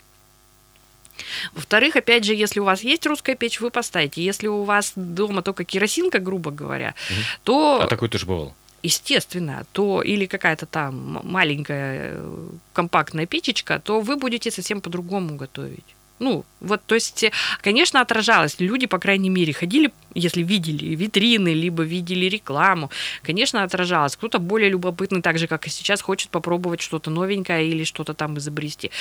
Во-вторых, 1.53 1.95
опять 1.95 2.23
же, 2.25 2.33
если 2.33 2.59
у 2.59 2.63
вас 2.63 2.81
есть 2.83 3.05
русская 3.05 3.35
печь, 3.35 3.59
вы 3.61 3.69
поставите. 3.69 4.23
Если 4.23 4.47
у 4.47 4.63
вас 4.63 4.93
дома 4.95 5.41
только 5.41 5.63
керосинка, 5.63 6.19
грубо 6.19 6.51
говоря, 6.51 6.93
Мгм. 7.09 7.19
то 7.43 7.81
а 7.83 7.87
такое 7.87 8.09
тоже 8.09 8.25
бывало. 8.25 8.53
Естественно, 8.83 9.65
то 9.71 10.01
или 10.01 10.25
какая-то 10.25 10.65
там 10.65 11.21
маленькая 11.23 12.13
э, 12.13 12.47
компактная 12.73 13.25
печечка, 13.25 13.79
то 13.79 14.01
вы 14.01 14.15
будете 14.15 14.51
совсем 14.51 14.81
по-другому 14.81 15.35
готовить. 15.35 15.95
Ну, 16.21 16.45
вот, 16.59 16.81
то 16.85 16.93
есть, 16.93 17.25
конечно, 17.63 17.99
отражалось. 17.99 18.59
Люди, 18.59 18.85
по 18.85 18.99
крайней 18.99 19.31
мере, 19.31 19.53
ходили, 19.53 19.91
если 20.13 20.43
видели 20.43 20.95
витрины, 20.95 21.51
либо 21.55 21.81
видели 21.81 22.29
рекламу, 22.29 22.91
конечно, 23.23 23.63
отражалось. 23.63 24.15
Кто-то 24.15 24.37
более 24.37 24.69
любопытный, 24.69 25.23
так 25.23 25.39
же, 25.39 25.47
как 25.47 25.65
и 25.65 25.71
сейчас, 25.71 25.99
хочет 26.01 26.29
попробовать 26.29 26.81
что-то 26.81 27.09
новенькое 27.09 27.67
или 27.67 27.83
что-то 27.83 28.13
там 28.13 28.37
изобрести. 28.37 28.91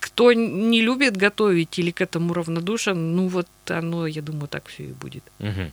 Кто 0.00 0.32
не 0.32 0.80
любит 0.80 1.14
готовить 1.14 1.78
или 1.78 1.90
к 1.90 2.00
этому 2.00 2.32
равнодушен, 2.32 3.16
ну 3.16 3.28
вот 3.28 3.48
оно, 3.66 4.06
я 4.06 4.22
думаю, 4.22 4.48
так 4.48 4.66
все 4.68 4.84
и 4.84 4.92
будет. 4.92 5.24
Угу. 5.40 5.70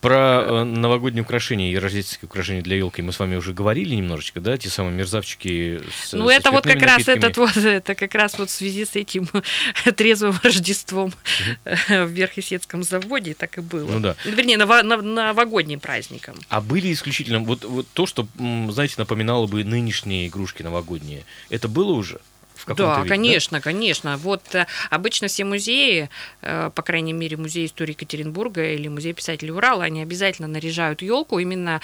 Про 0.00 0.16
э, 0.42 0.64
новогодние 0.64 1.22
украшения 1.22 1.70
и 1.72 1.76
рождественские 1.76 2.28
украшения 2.28 2.62
для 2.62 2.76
елки 2.76 3.02
мы 3.02 3.12
с 3.12 3.18
вами 3.18 3.36
уже 3.36 3.52
говорили 3.52 3.94
немножечко, 3.94 4.40
да, 4.40 4.56
те 4.56 4.70
самые 4.70 4.94
мерзавчики 4.94 5.82
с 6.02 6.12
Ну, 6.14 6.28
это 6.28 6.50
вот 6.50 6.64
как 6.64 6.80
раз 6.80 7.06
этот 7.06 7.36
вот, 7.36 7.56
это 7.56 7.94
как 7.94 8.14
раз 8.14 8.38
вот 8.38 8.48
в 8.48 8.52
связи 8.52 8.84
с 8.84 8.96
этим 8.96 9.28
трезвым 9.96 10.38
Рождеством 10.42 11.12
в 11.64 12.06
Верхесецком 12.06 12.82
заводе 12.82 13.34
так 13.34 13.58
и 13.58 13.60
было. 13.60 13.90
Ну 13.90 14.00
да. 14.00 14.16
Вернее, 14.24 14.56
ново- 14.56 14.82
нов- 14.82 15.02
новогодним 15.02 15.80
праздником. 15.80 16.36
А 16.48 16.60
были 16.60 16.92
исключительно 16.92 17.40
вот, 17.40 17.64
вот 17.64 17.86
то, 17.92 18.06
что, 18.06 18.26
знаете, 18.38 18.94
напоминало 18.98 19.46
бы 19.46 19.64
нынешние 19.64 20.28
игрушки 20.28 20.62
новогодние, 20.62 21.24
это 21.50 21.68
было 21.68 21.92
уже? 21.92 22.20
В 22.60 22.64
каком-то 22.66 22.94
да, 22.94 22.98
виде, 22.98 23.08
конечно, 23.08 23.58
да? 23.58 23.62
конечно. 23.62 24.16
Вот 24.18 24.54
э, 24.54 24.66
обычно 24.90 25.28
все 25.28 25.44
музеи, 25.44 26.10
э, 26.42 26.70
по 26.74 26.82
крайней 26.82 27.12
мере, 27.12 27.36
музей 27.36 27.66
истории 27.66 27.92
Екатеринбурга 27.92 28.74
или 28.74 28.88
музей 28.88 29.14
писателей 29.14 29.52
Урала, 29.52 29.84
они 29.84 30.02
обязательно 30.02 30.46
наряжают 30.46 31.02
елку 31.02 31.38
именно 31.38 31.80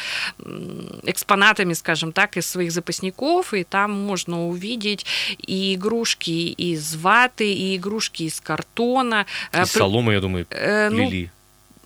экспонатами, 1.03 1.73
скажем 1.73 2.13
так, 2.13 2.37
из 2.37 2.47
своих 2.47 2.73
запасников, 2.73 3.55
и 3.55 3.65
там 3.65 3.93
можно 3.93 4.49
увидеть 4.49 5.07
и 5.39 5.75
игрушки 5.75 6.31
из 6.31 6.97
ваты, 6.97 7.53
и 7.53 7.77
игрушки 7.77 8.25
из 8.25 8.41
картона. 8.41 9.27
Из 9.53 9.61
э, 9.61 9.67
соломы, 9.67 10.13
я 10.13 10.21
думаю, 10.21 10.47
э, 10.51 10.91
ну, 10.91 11.11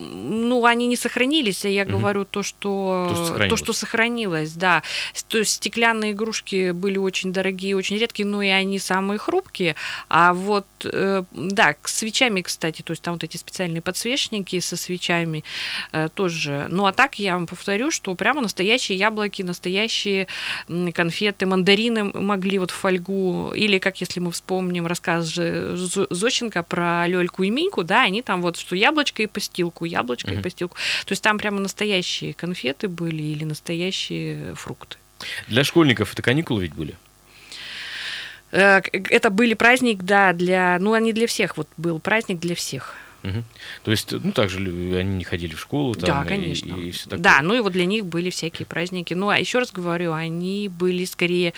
ну, 0.01 0.65
они 0.65 0.87
не 0.87 0.95
сохранились, 0.95 1.65
а 1.65 1.69
я 1.69 1.83
угу. 1.83 1.91
говорю 1.91 2.25
то, 2.25 2.43
что 2.43 3.07
то, 3.09 3.15
что 3.15 3.25
сохранилось. 3.25 3.49
то, 3.49 3.65
что 3.65 3.73
сохранилось, 3.73 4.53
да. 4.53 4.83
То 5.27 5.37
есть 5.37 5.53
стеклянные 5.53 6.11
игрушки 6.11 6.71
были 6.71 6.97
очень 6.97 7.31
дорогие, 7.31 7.75
очень 7.75 7.97
редкие, 7.97 8.27
но 8.27 8.41
и 8.41 8.47
они 8.47 8.79
самые 8.79 9.17
хрупкие. 9.17 9.75
А 10.09 10.33
вот, 10.33 10.65
э, 10.83 11.23
да, 11.31 11.75
с 11.83 11.97
свечами, 11.97 12.41
кстати, 12.41 12.81
то 12.81 12.91
есть 12.91 13.03
там 13.03 13.13
вот 13.13 13.23
эти 13.23 13.37
специальные 13.37 13.81
подсвечники 13.81 14.59
со 14.59 14.75
свечами 14.77 15.43
э, 15.91 16.09
тоже. 16.13 16.67
Ну, 16.69 16.85
а 16.85 16.93
так 16.93 17.19
я 17.19 17.33
вам 17.33 17.47
повторю, 17.47 17.91
что 17.91 18.15
прямо 18.15 18.41
настоящие 18.41 18.97
яблоки, 18.97 19.41
настоящие 19.41 20.27
конфеты, 20.93 21.45
мандарины 21.45 22.05
могли 22.05 22.59
вот 22.59 22.71
в 22.71 22.75
фольгу, 22.75 23.53
или, 23.55 23.77
как 23.77 24.01
если 24.01 24.19
мы 24.19 24.31
вспомним 24.31 24.87
рассказ 24.87 25.33
Зощенко 25.33 26.63
про 26.63 27.07
Лёльку 27.07 27.43
и 27.43 27.49
Миньку, 27.49 27.83
да, 27.83 28.03
они 28.03 28.21
там 28.21 28.41
вот, 28.41 28.57
что 28.57 28.75
яблочко 28.75 29.23
и 29.23 29.27
постилку, 29.27 29.85
яблочко 29.91 30.31
mm-hmm. 30.31 30.39
и 30.39 30.43
постилку. 30.43 30.77
То 31.05 31.11
есть 31.11 31.23
там 31.23 31.37
прямо 31.37 31.59
настоящие 31.59 32.33
конфеты 32.33 32.87
были 32.87 33.21
или 33.21 33.43
настоящие 33.43 34.55
фрукты. 34.55 34.97
Для 35.47 35.63
школьников 35.63 36.13
это 36.13 36.21
каникулы 36.21 36.63
ведь 36.63 36.73
были? 36.73 36.95
Э, 38.51 38.81
это 38.91 39.29
были 39.29 39.53
праздник, 39.53 40.03
да, 40.03 40.33
для, 40.33 40.77
ну, 40.79 40.93
они 40.93 41.13
для 41.13 41.27
всех, 41.27 41.57
вот 41.57 41.67
был 41.77 41.99
праздник 41.99 42.39
для 42.39 42.55
всех. 42.55 42.95
Угу. 43.23 43.43
То 43.83 43.91
есть, 43.91 44.11
ну, 44.11 44.31
также 44.31 44.57
они 44.59 45.17
не 45.17 45.23
ходили 45.23 45.53
в 45.53 45.59
школу, 45.59 45.93
там, 45.93 46.23
да, 46.23 46.25
конечно. 46.25 46.75
И, 46.75 46.89
и 46.89 46.91
все 46.91 47.03
такое. 47.03 47.19
Да, 47.19 47.41
ну 47.43 47.53
и 47.53 47.59
вот 47.59 47.71
для 47.71 47.85
них 47.85 48.05
были 48.05 48.31
всякие 48.31 48.65
праздники. 48.65 49.13
Ну, 49.13 49.29
а 49.29 49.37
еще 49.37 49.59
раз 49.59 49.71
говорю, 49.71 50.13
они 50.13 50.69
были 50.69 51.05
скорее 51.05 51.53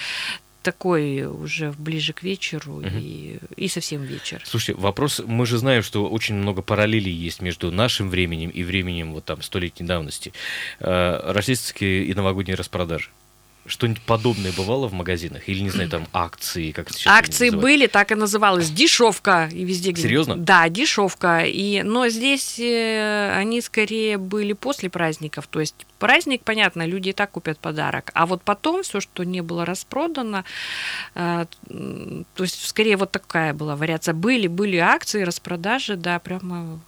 такой 0.63 1.25
уже 1.25 1.71
ближе 1.77 2.13
к 2.13 2.23
вечеру 2.23 2.77
угу. 2.77 2.87
и, 2.87 3.37
и 3.55 3.67
совсем 3.67 4.01
вечер. 4.03 4.41
Слушайте, 4.45 4.81
вопрос, 4.81 5.21
мы 5.25 5.45
же 5.45 5.57
знаем, 5.57 5.83
что 5.83 6.09
очень 6.09 6.35
много 6.35 6.61
параллелей 6.61 7.11
есть 7.11 7.41
между 7.41 7.71
нашим 7.71 8.09
временем 8.09 8.49
и 8.49 8.63
временем 8.63 9.13
вот 9.13 9.25
там 9.25 9.41
столетней 9.41 9.85
давности. 9.85 10.33
Э, 10.79 11.31
рождественские 11.31 12.05
и 12.05 12.13
новогодние 12.13 12.55
распродажи 12.55 13.09
что-нибудь 13.65 14.01
подобное 14.01 14.51
бывало 14.51 14.87
в 14.87 14.93
магазинах? 14.93 15.47
Или, 15.47 15.61
не 15.61 15.69
знаю, 15.69 15.89
там 15.89 16.07
акции, 16.11 16.71
как 16.71 16.89
сейчас 16.89 17.13
Акции 17.13 17.49
были, 17.49 17.87
так 17.87 18.11
и 18.11 18.15
называлось, 18.15 18.69
дешевка. 18.69 19.49
И 19.51 19.63
везде 19.63 19.91
где 19.91 20.01
Серьезно? 20.01 20.35
Да, 20.35 20.67
дешевка. 20.69 21.43
И, 21.45 21.81
но 21.83 22.09
здесь 22.09 22.59
э, 22.59 23.33
они 23.35 23.61
скорее 23.61 24.17
были 24.17 24.53
после 24.53 24.89
праздников. 24.89 25.47
То 25.47 25.61
есть 25.61 25.75
праздник, 25.97 26.41
понятно, 26.43 26.85
люди 26.85 27.09
и 27.09 27.13
так 27.13 27.31
купят 27.31 27.57
подарок. 27.59 28.11
А 28.13 28.25
вот 28.25 28.41
потом 28.43 28.83
все, 28.83 28.99
что 28.99 29.23
не 29.23 29.41
было 29.41 29.65
распродано, 29.65 30.43
э, 31.15 31.45
то 31.69 32.43
есть 32.43 32.67
скорее 32.67 32.97
вот 32.97 33.11
такая 33.11 33.53
была 33.53 33.75
вариация. 33.75 34.13
Были, 34.13 34.47
были 34.47 34.77
акции, 34.77 35.23
распродажи, 35.23 35.95
да, 35.95 36.19
прямо 36.19 36.79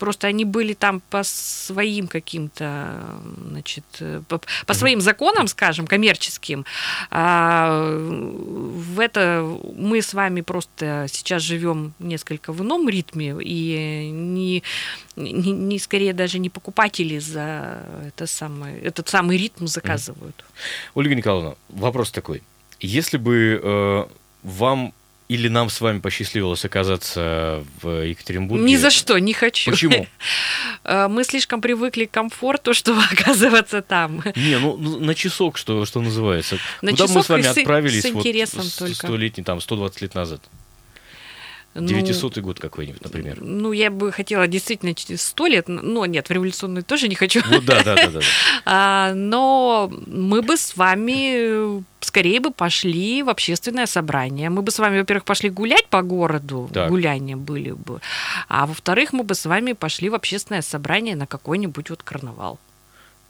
Просто 0.00 0.26
они 0.26 0.46
были 0.46 0.72
там 0.72 1.00
по 1.10 1.22
своим 1.22 2.08
каким-то, 2.08 3.04
значит, 3.48 3.84
по, 4.28 4.40
по 4.66 4.74
своим 4.74 5.00
законам, 5.02 5.46
скажем, 5.46 5.86
коммерческим. 5.86 6.64
А 7.10 7.96
в 7.98 8.98
это 8.98 9.46
мы 9.76 10.00
с 10.00 10.14
вами 10.14 10.40
просто 10.40 11.06
сейчас 11.12 11.42
живем 11.42 11.92
несколько 11.98 12.52
в 12.52 12.62
ином 12.62 12.88
ритме 12.88 13.36
и 13.40 14.10
не, 14.10 14.62
не, 15.16 15.52
не 15.52 15.78
скорее 15.78 16.14
даже 16.14 16.38
не 16.38 16.48
покупатели 16.48 17.18
за 17.18 17.82
это 18.06 18.26
самое, 18.26 18.80
этот 18.80 19.08
самый 19.08 19.36
ритм 19.36 19.66
заказывают. 19.66 20.44
Ольга 20.94 21.14
Николаевна, 21.14 21.56
вопрос 21.68 22.10
такой. 22.10 22.42
Если 22.80 23.18
бы 23.18 23.60
э, 23.62 24.06
вам 24.42 24.94
или 25.30 25.46
нам 25.46 25.70
с 25.70 25.80
вами 25.80 26.00
посчастливилось 26.00 26.64
оказаться 26.64 27.64
в 27.80 28.04
Екатеринбурге? 28.04 28.64
Ни 28.64 28.74
за 28.74 28.90
что, 28.90 29.16
не 29.18 29.32
хочу. 29.32 29.70
Почему? 29.70 30.06
Э, 30.82 31.08
мы 31.08 31.24
слишком 31.24 31.60
привыкли 31.60 32.06
к 32.06 32.10
комфорту, 32.10 32.74
чтобы 32.80 33.02
оказываться 33.02 33.82
там. 33.82 34.22
Не, 34.34 34.58
ну, 34.58 34.76
ну 34.76 34.98
на 34.98 35.14
часок, 35.14 35.58
что, 35.58 35.84
что 35.84 36.00
называется. 36.00 36.58
На 36.82 36.92
Куда 36.92 37.06
мы 37.06 37.22
с 37.22 37.28
вами 37.28 37.46
отправились 37.46 38.02
с 38.02 38.06
интересом 38.06 38.62
вот, 38.62 38.74
только. 38.76 38.94
100 38.94 39.16
лет, 39.16 39.38
там, 39.44 39.60
120 39.60 40.02
лет 40.02 40.14
назад? 40.14 40.40
900 41.74 42.36
ну, 42.36 42.42
год 42.42 42.58
какой-нибудь, 42.58 43.02
например. 43.02 43.38
Ну, 43.40 43.72
я 43.72 43.90
бы 43.90 44.10
хотела 44.10 44.48
действительно 44.48 44.92
100 44.96 45.46
лет, 45.46 45.68
но 45.68 46.04
нет, 46.06 46.28
в 46.28 46.32
революционный 46.32 46.82
тоже 46.82 47.08
не 47.08 47.14
хочу. 47.14 47.40
Ну 47.48 47.60
да, 47.60 47.82
да, 47.84 47.94
да. 47.94 48.10
да. 48.10 48.20
а, 48.64 49.14
но 49.14 49.90
мы 50.06 50.42
бы 50.42 50.56
с 50.56 50.76
вами 50.76 51.84
скорее 52.00 52.40
бы 52.40 52.50
пошли 52.50 53.22
в 53.22 53.28
общественное 53.28 53.86
собрание. 53.86 54.50
Мы 54.50 54.62
бы 54.62 54.72
с 54.72 54.78
вами, 54.80 54.98
во-первых, 54.98 55.24
пошли 55.24 55.48
гулять 55.48 55.86
по 55.86 56.02
городу, 56.02 56.68
так. 56.72 56.88
гуляния 56.88 57.36
были 57.36 57.70
бы, 57.70 58.00
а 58.48 58.66
во-вторых, 58.66 59.12
мы 59.12 59.22
бы 59.22 59.34
с 59.34 59.46
вами 59.46 59.72
пошли 59.72 60.08
в 60.08 60.14
общественное 60.14 60.62
собрание 60.62 61.14
на 61.14 61.26
какой-нибудь 61.26 61.90
вот 61.90 62.02
карнавал 62.02 62.58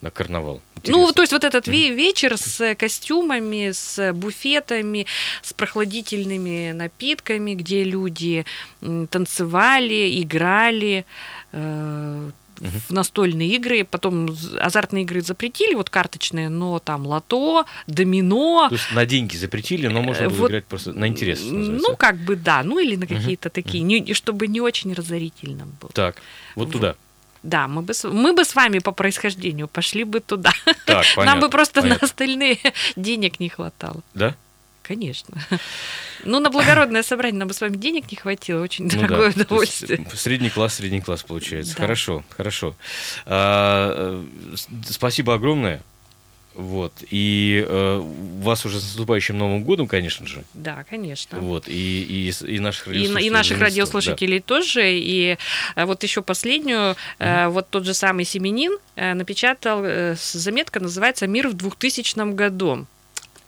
на 0.00 0.10
карнавал. 0.10 0.60
Интересно. 0.76 1.06
Ну, 1.06 1.12
то 1.12 1.22
есть 1.22 1.32
вот 1.32 1.44
этот 1.44 1.68
mm-hmm. 1.68 1.94
вечер 1.94 2.36
с 2.36 2.74
костюмами, 2.74 3.72
с 3.72 4.12
буфетами, 4.12 5.06
с 5.42 5.52
прохладительными 5.52 6.72
напитками, 6.72 7.54
где 7.54 7.84
люди 7.84 8.44
танцевали, 9.10 10.22
играли, 10.22 11.04
э, 11.52 12.30
в 12.60 12.92
настольные 12.92 13.48
игры, 13.56 13.84
потом 13.84 14.36
азартные 14.58 15.04
игры 15.04 15.22
запретили, 15.22 15.74
вот 15.74 15.90
карточные, 15.90 16.48
но 16.48 16.78
там 16.78 17.06
лото, 17.06 17.64
домино. 17.86 18.68
То 18.68 18.74
есть 18.74 18.92
на 18.92 19.06
деньги 19.06 19.36
запретили, 19.36 19.86
но 19.86 20.02
можно 20.02 20.28
было 20.28 20.36
вот, 20.36 20.50
играть 20.50 20.66
просто 20.66 20.92
на 20.92 21.08
интерес. 21.08 21.40
Ну, 21.42 21.96
как 21.96 22.16
бы 22.18 22.36
да, 22.36 22.62
ну 22.62 22.78
или 22.78 22.96
на 22.96 23.06
какие-то 23.06 23.48
угу. 23.48 23.54
такие, 23.54 23.82
не, 23.82 24.12
чтобы 24.14 24.46
не 24.46 24.60
очень 24.60 24.92
разорительно 24.92 25.66
было. 25.80 25.90
Так, 25.92 26.16
вот, 26.54 26.66
вот. 26.66 26.72
туда. 26.72 26.96
Да, 27.42 27.68
мы 27.68 27.82
бы, 27.82 27.94
мы 28.04 28.32
бы 28.34 28.44
с 28.44 28.54
вами 28.54 28.80
по 28.80 28.92
происхождению 28.92 29.66
пошли 29.68 30.04
бы 30.04 30.20
туда. 30.20 30.52
Так, 30.84 31.06
понятно, 31.14 31.24
Нам 31.24 31.40
бы 31.40 31.48
просто 31.48 31.80
понятно. 31.80 32.00
на 32.02 32.06
остальные 32.06 32.58
денег 32.96 33.40
не 33.40 33.48
хватало. 33.48 34.02
Да? 34.14 34.34
Конечно. 34.82 35.36
Ну, 36.22 36.38
на 36.38 36.50
благородное 36.50 37.02
собрание 37.02 37.38
нам 37.38 37.48
бы 37.48 37.54
с 37.54 37.62
вами 37.62 37.76
денег 37.76 38.10
не 38.10 38.16
хватило, 38.18 38.62
очень 38.62 38.84
ну, 38.84 38.90
дорогое 38.90 39.32
да. 39.32 39.40
удовольствие. 39.40 40.06
Средний 40.14 40.50
класс, 40.50 40.74
средний 40.74 41.00
класс 41.00 41.22
получается. 41.22 41.74
Да. 41.74 41.80
Хорошо, 41.80 42.22
хорошо. 42.28 42.76
А, 43.24 44.22
э, 44.52 44.56
спасибо 44.90 45.32
огромное. 45.32 45.80
Вот. 46.54 46.92
И 47.10 47.64
э, 47.66 48.02
вас 48.42 48.66
уже 48.66 48.80
с 48.80 48.82
наступающим 48.82 49.38
Новым 49.38 49.62
годом, 49.62 49.86
конечно 49.86 50.26
же. 50.26 50.42
Да, 50.52 50.84
конечно. 50.88 51.38
Вот. 51.38 51.68
И, 51.68 52.02
и, 52.02 52.32
и 52.46 52.58
наших 52.58 52.88
радиослушателей. 52.88 53.24
И, 53.24 53.28
и 53.28 53.30
наших 53.30 53.60
радиослушателей 53.60 54.38
да. 54.38 54.44
тоже. 54.44 54.92
И 54.92 55.36
э, 55.76 55.84
вот 55.84 56.02
еще 56.02 56.22
последнюю, 56.22 56.96
э, 57.18 57.48
вот 57.48 57.70
тот 57.70 57.84
же 57.84 57.94
самый 57.94 58.24
Семенин 58.24 58.76
э, 58.96 59.14
напечатал, 59.14 59.84
заметка 60.16 60.80
называется 60.80 61.26
«Мир 61.26 61.48
в 61.48 61.54
2000 61.54 62.34
году». 62.34 62.86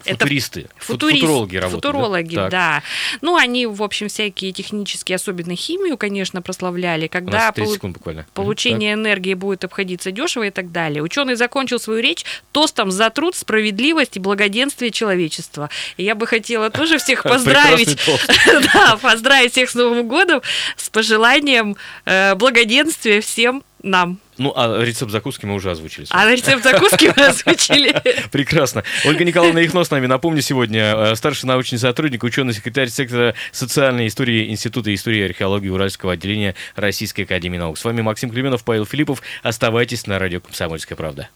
Футуристы. 0.05 0.67
Футурист, 0.79 1.21
футурологи 1.21 1.57
работают. 1.57 1.85
Футурологи, 1.85 2.35
да? 2.37 2.49
да. 2.49 2.83
Ну, 3.21 3.37
они, 3.37 3.67
в 3.67 3.83
общем, 3.83 4.09
всякие 4.09 4.53
технические, 4.53 5.17
особенно 5.17 5.55
химию, 5.57 5.97
конечно, 5.97 6.43
прославляли, 6.43 7.07
когда 7.07 7.53
полу... 7.53 7.75
секунд 7.75 7.97
буквально. 7.97 8.27
получение 8.35 8.95
так. 8.95 9.01
энергии 9.01 9.35
будет 9.35 9.65
обходиться 9.65 10.11
дешево 10.11 10.45
и 10.45 10.51
так 10.51 10.73
далее. 10.73 11.03
Ученый 11.03 11.35
закончил 11.35 11.79
свою 11.79 12.01
речь 12.01 12.25
тостом 12.53 12.91
за 12.91 13.11
труд, 13.11 13.35
справедливость 13.37 14.17
и 14.17 14.21
благоденствие 14.21 14.91
человечества. 14.91 15.71
И 15.97 16.05
я 16.05 16.15
бы 16.15 16.27
хотела 16.27 16.71
тоже 16.71 16.99
всех 16.99 17.23
поздравить. 17.25 17.99
Да, 18.73 18.97
поздравить 18.97 19.53
всех 19.53 19.71
с 19.71 19.75
Новым 19.75 20.09
годом 20.09 20.43
с 20.77 20.89
пожеланием 20.89 21.77
э, 22.05 22.35
благоденствия 22.35 23.21
всем 23.21 23.63
нам. 23.83 24.19
Ну, 24.39 24.53
а 24.57 24.83
рецепт 24.83 25.13
закуски 25.13 25.47
мы 25.47 25.55
уже 25.55 25.71
озвучили. 25.71 26.07
А 26.11 26.31
рецепт 26.31 26.65
закуски 26.65 27.13
мы 27.17 27.27
озвучили. 27.27 27.95
Прекрасно. 28.33 28.83
Ольга 29.05 29.25
Николаевна 29.25 29.61
Ихно 29.61 29.85
с 29.85 29.91
нами. 29.91 30.07
Напомню, 30.07 30.43
сегодня 30.43 30.95
э, 30.97 31.15
старший 31.17 31.47
научный 31.49 31.79
сотрудник, 31.79 32.23
ученый 32.25 32.55
секретарь 32.55 32.89
сектора 32.89 33.35
социальной 33.53 34.07
истории 34.07 34.51
Института 34.51 34.95
истории 34.95 35.21
и 35.21 35.25
археологии 35.25 35.69
Уральского 35.69 36.13
отделения 36.13 36.55
Российской 36.77 37.23
Академии 37.23 37.59
Наук. 37.59 37.79
С 37.79 37.85
вами 37.85 38.01
Максим 38.01 38.31
Клименов, 38.31 38.65
Павел 38.65 38.87
Филиппов. 38.87 39.23
Оставайтесь 39.43 40.07
на 40.07 40.19
радио 40.19 40.41
«Комсомольская 40.41 40.97
правда». 40.97 41.29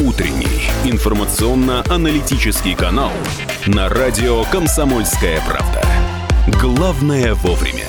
Утренний 0.00 0.62
информационно-аналитический 0.84 2.74
канал 2.74 3.12
на 3.66 3.88
радио 3.88 4.44
«Комсомольская 4.44 5.40
правда». 5.46 5.82
Главное 6.60 7.34
вовремя. 7.34 7.81